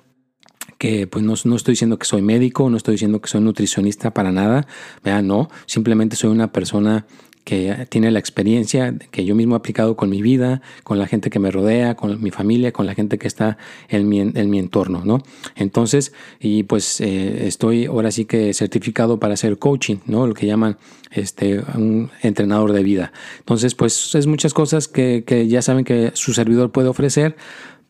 que 0.78 1.06
pues 1.06 1.24
no, 1.24 1.34
no, 1.44 1.56
estoy 1.56 1.72
diciendo 1.72 1.98
que 1.98 2.06
soy 2.06 2.22
médico, 2.22 2.70
no 2.70 2.76
estoy 2.76 2.92
diciendo 2.92 3.20
que 3.20 3.28
soy 3.28 3.40
nutricionista 3.40 4.14
para 4.14 4.32
nada, 4.32 4.66
vean, 5.04 5.26
no, 5.26 5.50
simplemente 5.66 6.16
soy 6.16 6.30
una 6.30 6.52
persona 6.52 7.06
que 7.44 7.86
tiene 7.88 8.10
la 8.10 8.18
experiencia 8.18 8.94
que 9.10 9.24
yo 9.24 9.34
mismo 9.34 9.54
he 9.54 9.58
aplicado 9.58 9.96
con 9.96 10.10
mi 10.10 10.22
vida, 10.22 10.62
con 10.84 10.98
la 10.98 11.06
gente 11.06 11.30
que 11.30 11.38
me 11.38 11.50
rodea, 11.50 11.96
con 11.96 12.22
mi 12.22 12.30
familia, 12.30 12.72
con 12.72 12.86
la 12.86 12.94
gente 12.94 13.18
que 13.18 13.26
está 13.26 13.58
en 13.88 14.08
mi, 14.08 14.20
en 14.20 14.50
mi 14.50 14.58
entorno, 14.58 15.02
¿no? 15.04 15.22
Entonces, 15.56 16.12
y 16.40 16.62
pues 16.62 17.00
eh, 17.00 17.46
estoy 17.46 17.86
ahora 17.86 18.10
sí 18.10 18.24
que 18.24 18.54
certificado 18.54 19.18
para 19.18 19.34
hacer 19.34 19.58
coaching, 19.58 19.96
¿no? 20.06 20.26
Lo 20.26 20.34
que 20.34 20.46
llaman 20.46 20.76
este, 21.10 21.60
un 21.74 22.10
entrenador 22.22 22.72
de 22.72 22.82
vida. 22.82 23.12
Entonces, 23.40 23.74
pues 23.74 24.14
es 24.14 24.26
muchas 24.26 24.54
cosas 24.54 24.86
que, 24.88 25.24
que 25.26 25.48
ya 25.48 25.62
saben 25.62 25.84
que 25.84 26.12
su 26.14 26.32
servidor 26.32 26.70
puede 26.70 26.88
ofrecer, 26.88 27.36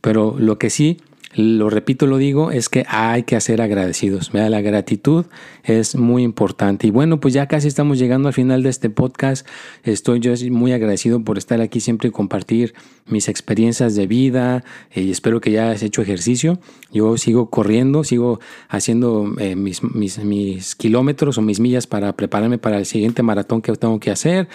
pero 0.01 0.37
lo 0.38 0.59
que 0.59 0.71
sí 0.71 0.99
lo 1.35 1.71
repito, 1.71 2.07
lo 2.07 2.18
digo, 2.18 2.51
es 2.51 2.68
que 2.68 2.85
hay 2.88 3.23
que 3.23 3.40
ser 3.40 3.62
agradecidos. 3.62 4.35
La 4.35 4.61
gratitud 4.61 5.25
es 5.64 5.97
muy 5.97 6.23
importante. 6.23 6.87
Y 6.87 6.90
bueno, 6.90 7.21
pues 7.21 7.33
ya 7.33 7.49
casi 7.49 7.68
estamos 7.68 7.99
llegando 7.99 8.29
al 8.29 8.35
final 8.35 8.62
de 8.62 8.68
este 8.68 8.90
podcast. 8.90 9.47
Estoy 9.83 10.21
yo 10.21 10.35
muy 10.51 10.73
agradecido 10.73 11.25
por 11.25 11.38
estar 11.38 11.61
aquí 11.62 11.81
siempre 11.81 12.09
y 12.09 12.11
compartir 12.11 12.75
mis 13.07 13.29
experiencias 13.29 13.95
de 13.95 14.07
vida 14.07 14.62
eh, 14.90 15.03
y 15.03 15.11
espero 15.11 15.40
que 15.40 15.51
ya 15.51 15.71
has 15.71 15.83
hecho 15.83 16.03
ejercicio. 16.03 16.59
Yo 16.92 17.16
sigo 17.16 17.49
corriendo, 17.49 18.05
sigo 18.05 18.38
haciendo 18.68 19.33
eh, 19.38 19.57
mis, 19.57 19.83
mis 19.83 20.75
kilómetros 20.75 21.38
o 21.38 21.42
mis 21.42 21.61
millas 21.61 21.87
para 21.87 22.12
prepararme 22.14 22.59
para 22.59 22.79
el 22.79 22.85
siguiente 22.85 23.23
maratón 23.23 23.62
que 23.62 23.73
tengo 23.73 23.99
que 24.01 24.11
hacer. 24.11 24.49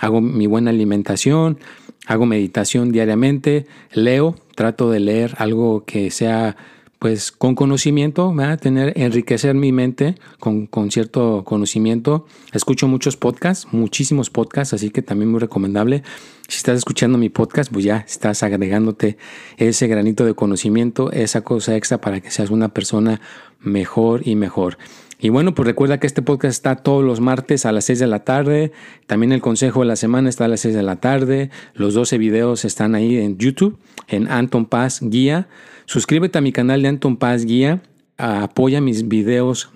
Hago 0.00 0.20
mi 0.20 0.46
buena 0.48 0.70
alimentación 0.70 1.58
hago 2.06 2.26
meditación 2.26 2.92
diariamente, 2.92 3.66
leo, 3.92 4.34
trato 4.54 4.90
de 4.90 5.00
leer 5.00 5.34
algo 5.38 5.84
que 5.84 6.10
sea 6.10 6.56
pues 7.04 7.32
con 7.32 7.54
conocimiento, 7.54 8.34
tener, 8.62 8.94
enriquecer 8.96 9.54
mi 9.54 9.72
mente 9.72 10.14
con, 10.40 10.66
con, 10.66 10.90
cierto 10.90 11.44
conocimiento. 11.44 12.26
Escucho 12.54 12.88
muchos 12.88 13.18
podcasts, 13.18 13.68
muchísimos 13.72 14.30
podcasts, 14.30 14.72
así 14.72 14.88
que 14.88 15.02
también 15.02 15.30
muy 15.30 15.38
recomendable. 15.38 16.02
Si 16.48 16.56
estás 16.56 16.78
escuchando 16.78 17.18
mi 17.18 17.28
podcast, 17.28 17.70
pues 17.70 17.84
ya 17.84 17.98
estás 18.08 18.42
agregándote 18.42 19.18
ese 19.58 19.86
granito 19.86 20.24
de 20.24 20.32
conocimiento, 20.32 21.12
esa 21.12 21.42
cosa 21.42 21.76
extra 21.76 22.00
para 22.00 22.22
que 22.22 22.30
seas 22.30 22.48
una 22.48 22.70
persona 22.70 23.20
mejor 23.60 24.26
y 24.26 24.34
mejor. 24.34 24.78
Y 25.24 25.30
bueno, 25.30 25.54
pues 25.54 25.66
recuerda 25.66 25.98
que 25.98 26.06
este 26.06 26.20
podcast 26.20 26.50
está 26.52 26.76
todos 26.76 27.02
los 27.02 27.20
martes 27.20 27.64
a 27.64 27.72
las 27.72 27.86
6 27.86 27.98
de 27.98 28.06
la 28.06 28.24
tarde. 28.24 28.72
También 29.06 29.32
el 29.32 29.40
consejo 29.40 29.80
de 29.80 29.86
la 29.86 29.96
semana 29.96 30.28
está 30.28 30.44
a 30.44 30.48
las 30.48 30.60
6 30.60 30.74
de 30.74 30.82
la 30.82 30.96
tarde. 30.96 31.48
Los 31.72 31.94
12 31.94 32.18
videos 32.18 32.66
están 32.66 32.94
ahí 32.94 33.16
en 33.16 33.38
YouTube, 33.38 33.78
en 34.06 34.30
Anton 34.30 34.66
Paz 34.66 35.00
Guía. 35.00 35.48
Suscríbete 35.86 36.36
a 36.36 36.42
mi 36.42 36.52
canal 36.52 36.82
de 36.82 36.88
Anton 36.88 37.16
Paz 37.16 37.46
Guía. 37.46 37.80
Apoya 38.18 38.82
mis 38.82 39.08
videos 39.08 39.70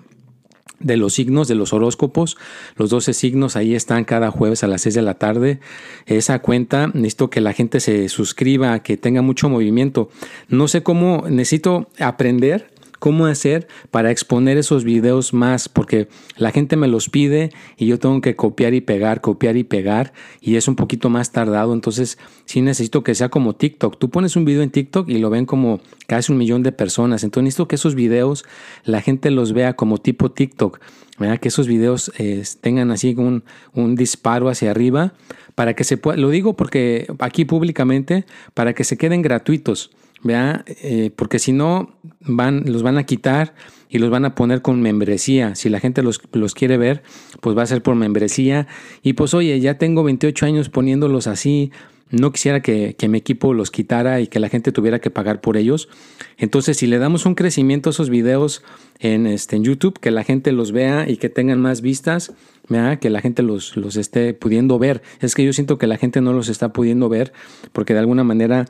de 0.79 0.97
los 0.97 1.13
signos, 1.13 1.47
de 1.47 1.55
los 1.55 1.73
horóscopos. 1.73 2.37
Los 2.75 2.91
12 2.91 3.13
signos 3.15 3.55
ahí 3.55 3.73
están 3.73 4.05
cada 4.05 4.29
jueves 4.29 4.63
a 4.63 4.67
las 4.67 4.81
6 4.83 4.93
de 4.93 5.01
la 5.01 5.15
tarde. 5.15 5.61
Esa 6.05 6.37
cuenta, 6.43 6.91
necesito 6.93 7.31
que 7.31 7.41
la 7.41 7.53
gente 7.53 7.79
se 7.79 8.07
suscriba, 8.09 8.83
que 8.83 8.97
tenga 8.97 9.23
mucho 9.23 9.49
movimiento. 9.49 10.11
No 10.47 10.67
sé 10.67 10.83
cómo, 10.83 11.23
necesito 11.27 11.89
aprender 11.97 12.69
cómo 12.99 13.25
hacer 13.25 13.67
para 13.91 14.11
exponer 14.11 14.57
esos 14.57 14.83
videos 14.83 15.33
más, 15.33 15.69
porque 15.69 16.07
la 16.37 16.51
gente 16.51 16.75
me 16.75 16.87
los 16.87 17.09
pide 17.09 17.51
y 17.77 17.87
yo 17.87 17.97
tengo 17.97 18.21
que 18.21 18.35
copiar 18.35 18.73
y 18.73 18.81
pegar, 18.81 19.21
copiar 19.21 19.57
y 19.57 19.63
pegar, 19.63 20.13
y 20.41 20.55
es 20.55 20.67
un 20.67 20.75
poquito 20.75 21.09
más 21.09 21.31
tardado, 21.31 21.73
entonces 21.73 22.17
sí 22.45 22.61
necesito 22.61 23.03
que 23.03 23.15
sea 23.15 23.29
como 23.29 23.55
TikTok. 23.55 23.97
Tú 23.97 24.09
pones 24.09 24.35
un 24.35 24.45
video 24.45 24.61
en 24.61 24.69
TikTok 24.69 25.09
y 25.09 25.17
lo 25.17 25.29
ven 25.29 25.45
como 25.45 25.79
casi 26.07 26.31
un 26.31 26.37
millón 26.37 26.61
de 26.61 26.71
personas, 26.71 27.23
entonces 27.23 27.45
necesito 27.45 27.67
que 27.67 27.75
esos 27.75 27.95
videos 27.95 28.45
la 28.83 29.01
gente 29.01 29.31
los 29.31 29.53
vea 29.53 29.75
como 29.75 29.97
tipo 29.97 30.31
TikTok, 30.31 30.79
que 31.41 31.47
esos 31.47 31.67
videos 31.67 32.11
tengan 32.61 32.91
así 32.91 33.13
un, 33.17 33.43
un 33.73 33.95
disparo 33.95 34.49
hacia 34.49 34.71
arriba 34.71 35.13
para 35.55 35.73
que 35.73 35.83
se 35.83 35.97
pueda, 35.97 36.17
lo 36.17 36.29
digo 36.29 36.55
porque 36.55 37.07
aquí 37.19 37.43
públicamente, 37.43 38.25
para 38.53 38.73
que 38.73 38.83
se 38.83 38.97
queden 38.97 39.21
gratuitos. 39.21 39.91
¿Vea? 40.23 40.63
Eh, 40.67 41.11
porque 41.15 41.39
si 41.39 41.51
no, 41.51 41.95
van, 42.21 42.63
los 42.65 42.83
van 42.83 42.97
a 42.97 43.05
quitar 43.05 43.53
y 43.89 43.97
los 43.97 44.09
van 44.09 44.25
a 44.25 44.35
poner 44.35 44.61
con 44.61 44.81
membresía. 44.81 45.55
Si 45.55 45.69
la 45.69 45.79
gente 45.79 46.03
los, 46.03 46.21
los, 46.31 46.53
quiere 46.53 46.77
ver, 46.77 47.01
pues 47.41 47.57
va 47.57 47.63
a 47.63 47.67
ser 47.67 47.81
por 47.81 47.95
membresía. 47.95 48.67
Y 49.01 49.13
pues 49.13 49.33
oye, 49.33 49.59
ya 49.59 49.77
tengo 49.77 50.03
28 50.03 50.45
años 50.45 50.69
poniéndolos 50.69 51.27
así. 51.27 51.71
No 52.11 52.31
quisiera 52.31 52.61
que, 52.61 52.95
que, 52.97 53.07
mi 53.07 53.19
equipo 53.19 53.53
los 53.53 53.69
quitara 53.69 54.19
y 54.19 54.27
que 54.27 54.39
la 54.39 54.49
gente 54.49 54.71
tuviera 54.71 54.99
que 54.99 55.11
pagar 55.11 55.41
por 55.41 55.57
ellos. 55.57 55.89
Entonces, 56.37 56.77
si 56.77 56.87
le 56.87 56.97
damos 56.97 57.27
un 57.27 57.35
crecimiento 57.35 57.89
a 57.89 57.91
esos 57.91 58.09
videos 58.09 58.63
en, 58.99 59.27
este, 59.27 59.55
en 59.55 59.63
YouTube, 59.63 59.99
que 59.99 60.09
la 60.09 60.23
gente 60.23 60.51
los 60.51 60.71
vea 60.71 61.07
y 61.07 61.17
que 61.17 61.29
tengan 61.29 61.61
más 61.61 61.81
vistas, 61.81 62.33
¿vea? 62.67 62.97
que 62.97 63.11
la 63.11 63.21
gente 63.21 63.43
los, 63.43 63.77
los 63.77 63.95
esté 63.95 64.33
pudiendo 64.33 64.79
ver. 64.79 65.03
Es 65.19 65.35
que 65.35 65.45
yo 65.45 65.53
siento 65.53 65.77
que 65.77 65.85
la 65.85 65.97
gente 65.97 66.19
no 66.19 66.33
los 66.33 66.49
está 66.49 66.73
pudiendo 66.73 67.09
ver 67.09 67.31
porque 67.73 67.93
de 67.93 67.99
alguna 67.99 68.23
manera 68.23 68.65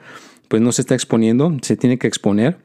pues 0.49 0.61
no 0.61 0.73
se 0.73 0.81
está 0.81 0.95
exponiendo, 0.95 1.55
se 1.61 1.77
tiene 1.77 1.97
que 1.97 2.07
exponer. 2.07 2.57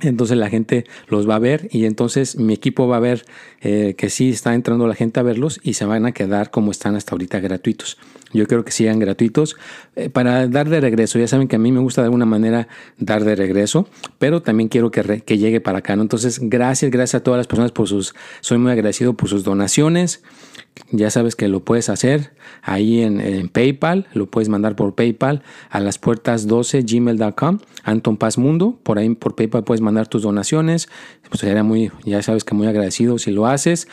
Entonces 0.00 0.36
la 0.36 0.50
gente 0.50 0.84
los 1.06 1.28
va 1.28 1.36
a 1.36 1.38
ver 1.38 1.68
y 1.70 1.84
entonces 1.84 2.36
mi 2.36 2.52
equipo 2.52 2.88
va 2.88 2.96
a 2.96 3.00
ver 3.00 3.24
eh, 3.60 3.94
que 3.96 4.10
sí 4.10 4.30
está 4.30 4.52
entrando 4.54 4.88
la 4.88 4.96
gente 4.96 5.20
a 5.20 5.22
verlos 5.22 5.60
y 5.62 5.74
se 5.74 5.84
van 5.84 6.04
a 6.04 6.10
quedar 6.10 6.50
como 6.50 6.72
están 6.72 6.96
hasta 6.96 7.12
ahorita 7.12 7.38
gratuitos. 7.38 7.96
Yo 8.32 8.48
creo 8.48 8.64
que 8.64 8.72
sigan 8.72 8.98
gratuitos 8.98 9.56
eh, 9.94 10.10
para 10.10 10.48
dar 10.48 10.68
de 10.68 10.80
regreso. 10.80 11.20
Ya 11.20 11.28
saben 11.28 11.46
que 11.46 11.54
a 11.54 11.60
mí 11.60 11.70
me 11.70 11.78
gusta 11.78 12.00
de 12.02 12.06
alguna 12.06 12.26
manera 12.26 12.66
dar 12.98 13.22
de 13.22 13.36
regreso, 13.36 13.88
pero 14.18 14.42
también 14.42 14.68
quiero 14.68 14.90
que, 14.90 15.22
que 15.24 15.38
llegue 15.38 15.60
para 15.60 15.78
acá. 15.78 15.94
¿no? 15.94 16.02
Entonces 16.02 16.40
gracias, 16.42 16.90
gracias 16.90 17.20
a 17.20 17.22
todas 17.22 17.38
las 17.38 17.46
personas 17.46 17.70
por 17.70 17.86
sus, 17.86 18.16
soy 18.40 18.58
muy 18.58 18.72
agradecido 18.72 19.14
por 19.14 19.28
sus 19.28 19.44
donaciones. 19.44 20.24
Ya 20.90 21.10
sabes 21.10 21.36
que 21.36 21.46
lo 21.48 21.60
puedes 21.60 21.88
hacer 21.88 22.32
ahí 22.62 23.00
en, 23.00 23.48
PayPal, 23.48 24.06
lo 24.12 24.26
puedes 24.26 24.48
mandar 24.48 24.74
por 24.74 24.94
PayPal 24.94 25.42
a 25.70 25.78
las 25.78 25.98
puertas 25.98 26.48
12 26.48 26.82
gmail.com, 26.82 27.58
Anton 27.84 28.16
Paz 28.16 28.38
Mundo, 28.38 28.78
por 28.82 28.98
ahí 28.98 29.14
por 29.14 29.36
PayPal 29.36 29.62
puedes 29.62 29.80
mandar 29.80 30.08
tus 30.08 30.22
donaciones, 30.22 30.88
pues 31.28 31.40
sería 31.40 31.62
muy, 31.62 31.92
ya 32.04 32.22
sabes 32.22 32.42
que 32.42 32.54
muy 32.54 32.66
agradecido 32.66 33.18
si 33.18 33.30
lo 33.30 33.46
haces 33.46 33.86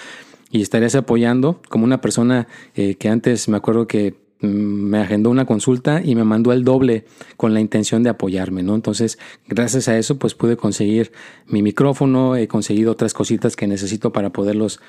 y 0.52 0.62
estarías 0.62 0.96
apoyando 0.96 1.62
como 1.70 1.86
una 1.86 2.02
persona 2.02 2.48
eh, 2.76 2.96
que 2.96 3.10
antes 3.10 3.48
me 3.48 3.58
acuerdo 3.58 3.88
que 3.88 4.16
mm, 4.42 4.48
me 4.48 4.98
agendó 5.00 5.30
una 5.30 5.46
consulta 5.46 6.02
y 6.04 6.16
me 6.16 6.24
mandó 6.24 6.52
el 6.52 6.64
doble 6.64 7.06
con 7.38 7.54
la 7.54 7.62
intención 7.62 8.02
de 8.02 8.10
apoyarme, 8.10 8.64
¿no? 8.64 8.74
Entonces, 8.74 9.20
gracias 9.48 9.88
a 9.88 9.98
eso, 9.98 10.18
pues 10.18 10.34
pude 10.34 10.58
conseguir 10.58 11.12
mi 11.48 11.62
micrófono, 11.62 12.36
he 12.36 12.48
conseguido 12.48 12.92
otras 12.92 13.14
cositas 13.14 13.56
que 13.56 13.68
necesito 13.68 14.12
para 14.12 14.32
poderlos 14.32 14.80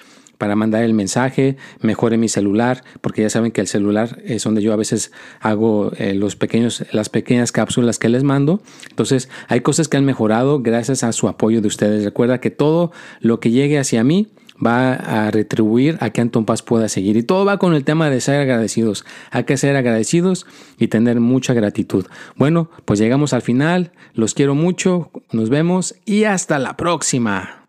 para 0.42 0.56
mandar 0.56 0.82
el 0.82 0.92
mensaje, 0.92 1.56
mejore 1.82 2.18
mi 2.18 2.28
celular, 2.28 2.82
porque 3.00 3.22
ya 3.22 3.30
saben 3.30 3.52
que 3.52 3.60
el 3.60 3.68
celular 3.68 4.20
es 4.24 4.42
donde 4.42 4.60
yo 4.60 4.72
a 4.72 4.76
veces 4.76 5.12
hago 5.38 5.92
eh, 5.98 6.14
los 6.14 6.34
pequeños, 6.34 6.84
las 6.90 7.08
pequeñas 7.08 7.52
cápsulas 7.52 8.00
que 8.00 8.08
les 8.08 8.24
mando. 8.24 8.60
Entonces, 8.90 9.28
hay 9.46 9.60
cosas 9.60 9.86
que 9.86 9.98
han 9.98 10.04
mejorado 10.04 10.60
gracias 10.60 11.04
a 11.04 11.12
su 11.12 11.28
apoyo 11.28 11.60
de 11.60 11.68
ustedes. 11.68 12.02
Recuerda 12.02 12.40
que 12.40 12.50
todo 12.50 12.90
lo 13.20 13.38
que 13.38 13.52
llegue 13.52 13.78
hacia 13.78 14.02
mí 14.02 14.32
va 14.58 14.94
a 14.94 15.30
retribuir 15.30 15.96
a 16.00 16.10
que 16.10 16.20
Anton 16.20 16.44
Paz 16.44 16.62
pueda 16.62 16.88
seguir. 16.88 17.16
Y 17.16 17.22
todo 17.22 17.44
va 17.44 17.58
con 17.58 17.72
el 17.74 17.84
tema 17.84 18.10
de 18.10 18.20
ser 18.20 18.40
agradecidos. 18.40 19.04
Hay 19.30 19.44
que 19.44 19.56
ser 19.56 19.76
agradecidos 19.76 20.44
y 20.76 20.88
tener 20.88 21.20
mucha 21.20 21.54
gratitud. 21.54 22.06
Bueno, 22.34 22.68
pues 22.84 22.98
llegamos 22.98 23.32
al 23.32 23.42
final. 23.42 23.92
Los 24.12 24.34
quiero 24.34 24.56
mucho. 24.56 25.12
Nos 25.30 25.50
vemos 25.50 25.94
y 26.04 26.24
hasta 26.24 26.58
la 26.58 26.76
próxima. 26.76 27.62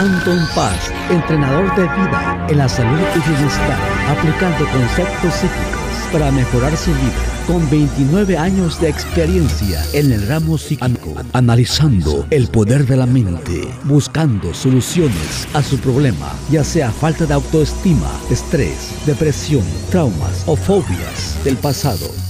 Anton 0.00 0.40
Paz, 0.54 0.90
entrenador 1.10 1.76
de 1.76 1.82
vida 1.82 2.46
en 2.48 2.56
la 2.56 2.70
salud 2.70 3.00
y 3.14 3.28
bienestar, 3.28 3.78
aplicando 4.08 4.64
conceptos 4.70 5.34
psíquicos 5.34 6.10
para 6.10 6.32
mejorar 6.32 6.74
su 6.74 6.90
vida. 6.92 7.44
Con 7.46 7.68
29 7.68 8.38
años 8.38 8.80
de 8.80 8.88
experiencia 8.88 9.84
en 9.92 10.10
el 10.10 10.26
ramo 10.26 10.56
psíquico, 10.56 11.14
analizando 11.34 12.26
el 12.30 12.48
poder 12.48 12.86
de 12.86 12.96
la 12.96 13.04
mente, 13.04 13.68
buscando 13.84 14.54
soluciones 14.54 15.46
a 15.52 15.62
su 15.62 15.78
problema, 15.78 16.32
ya 16.50 16.64
sea 16.64 16.90
falta 16.90 17.26
de 17.26 17.34
autoestima, 17.34 18.10
estrés, 18.30 18.94
depresión, 19.04 19.64
traumas 19.90 20.44
o 20.46 20.56
fobias 20.56 21.36
del 21.44 21.58
pasado 21.58 22.29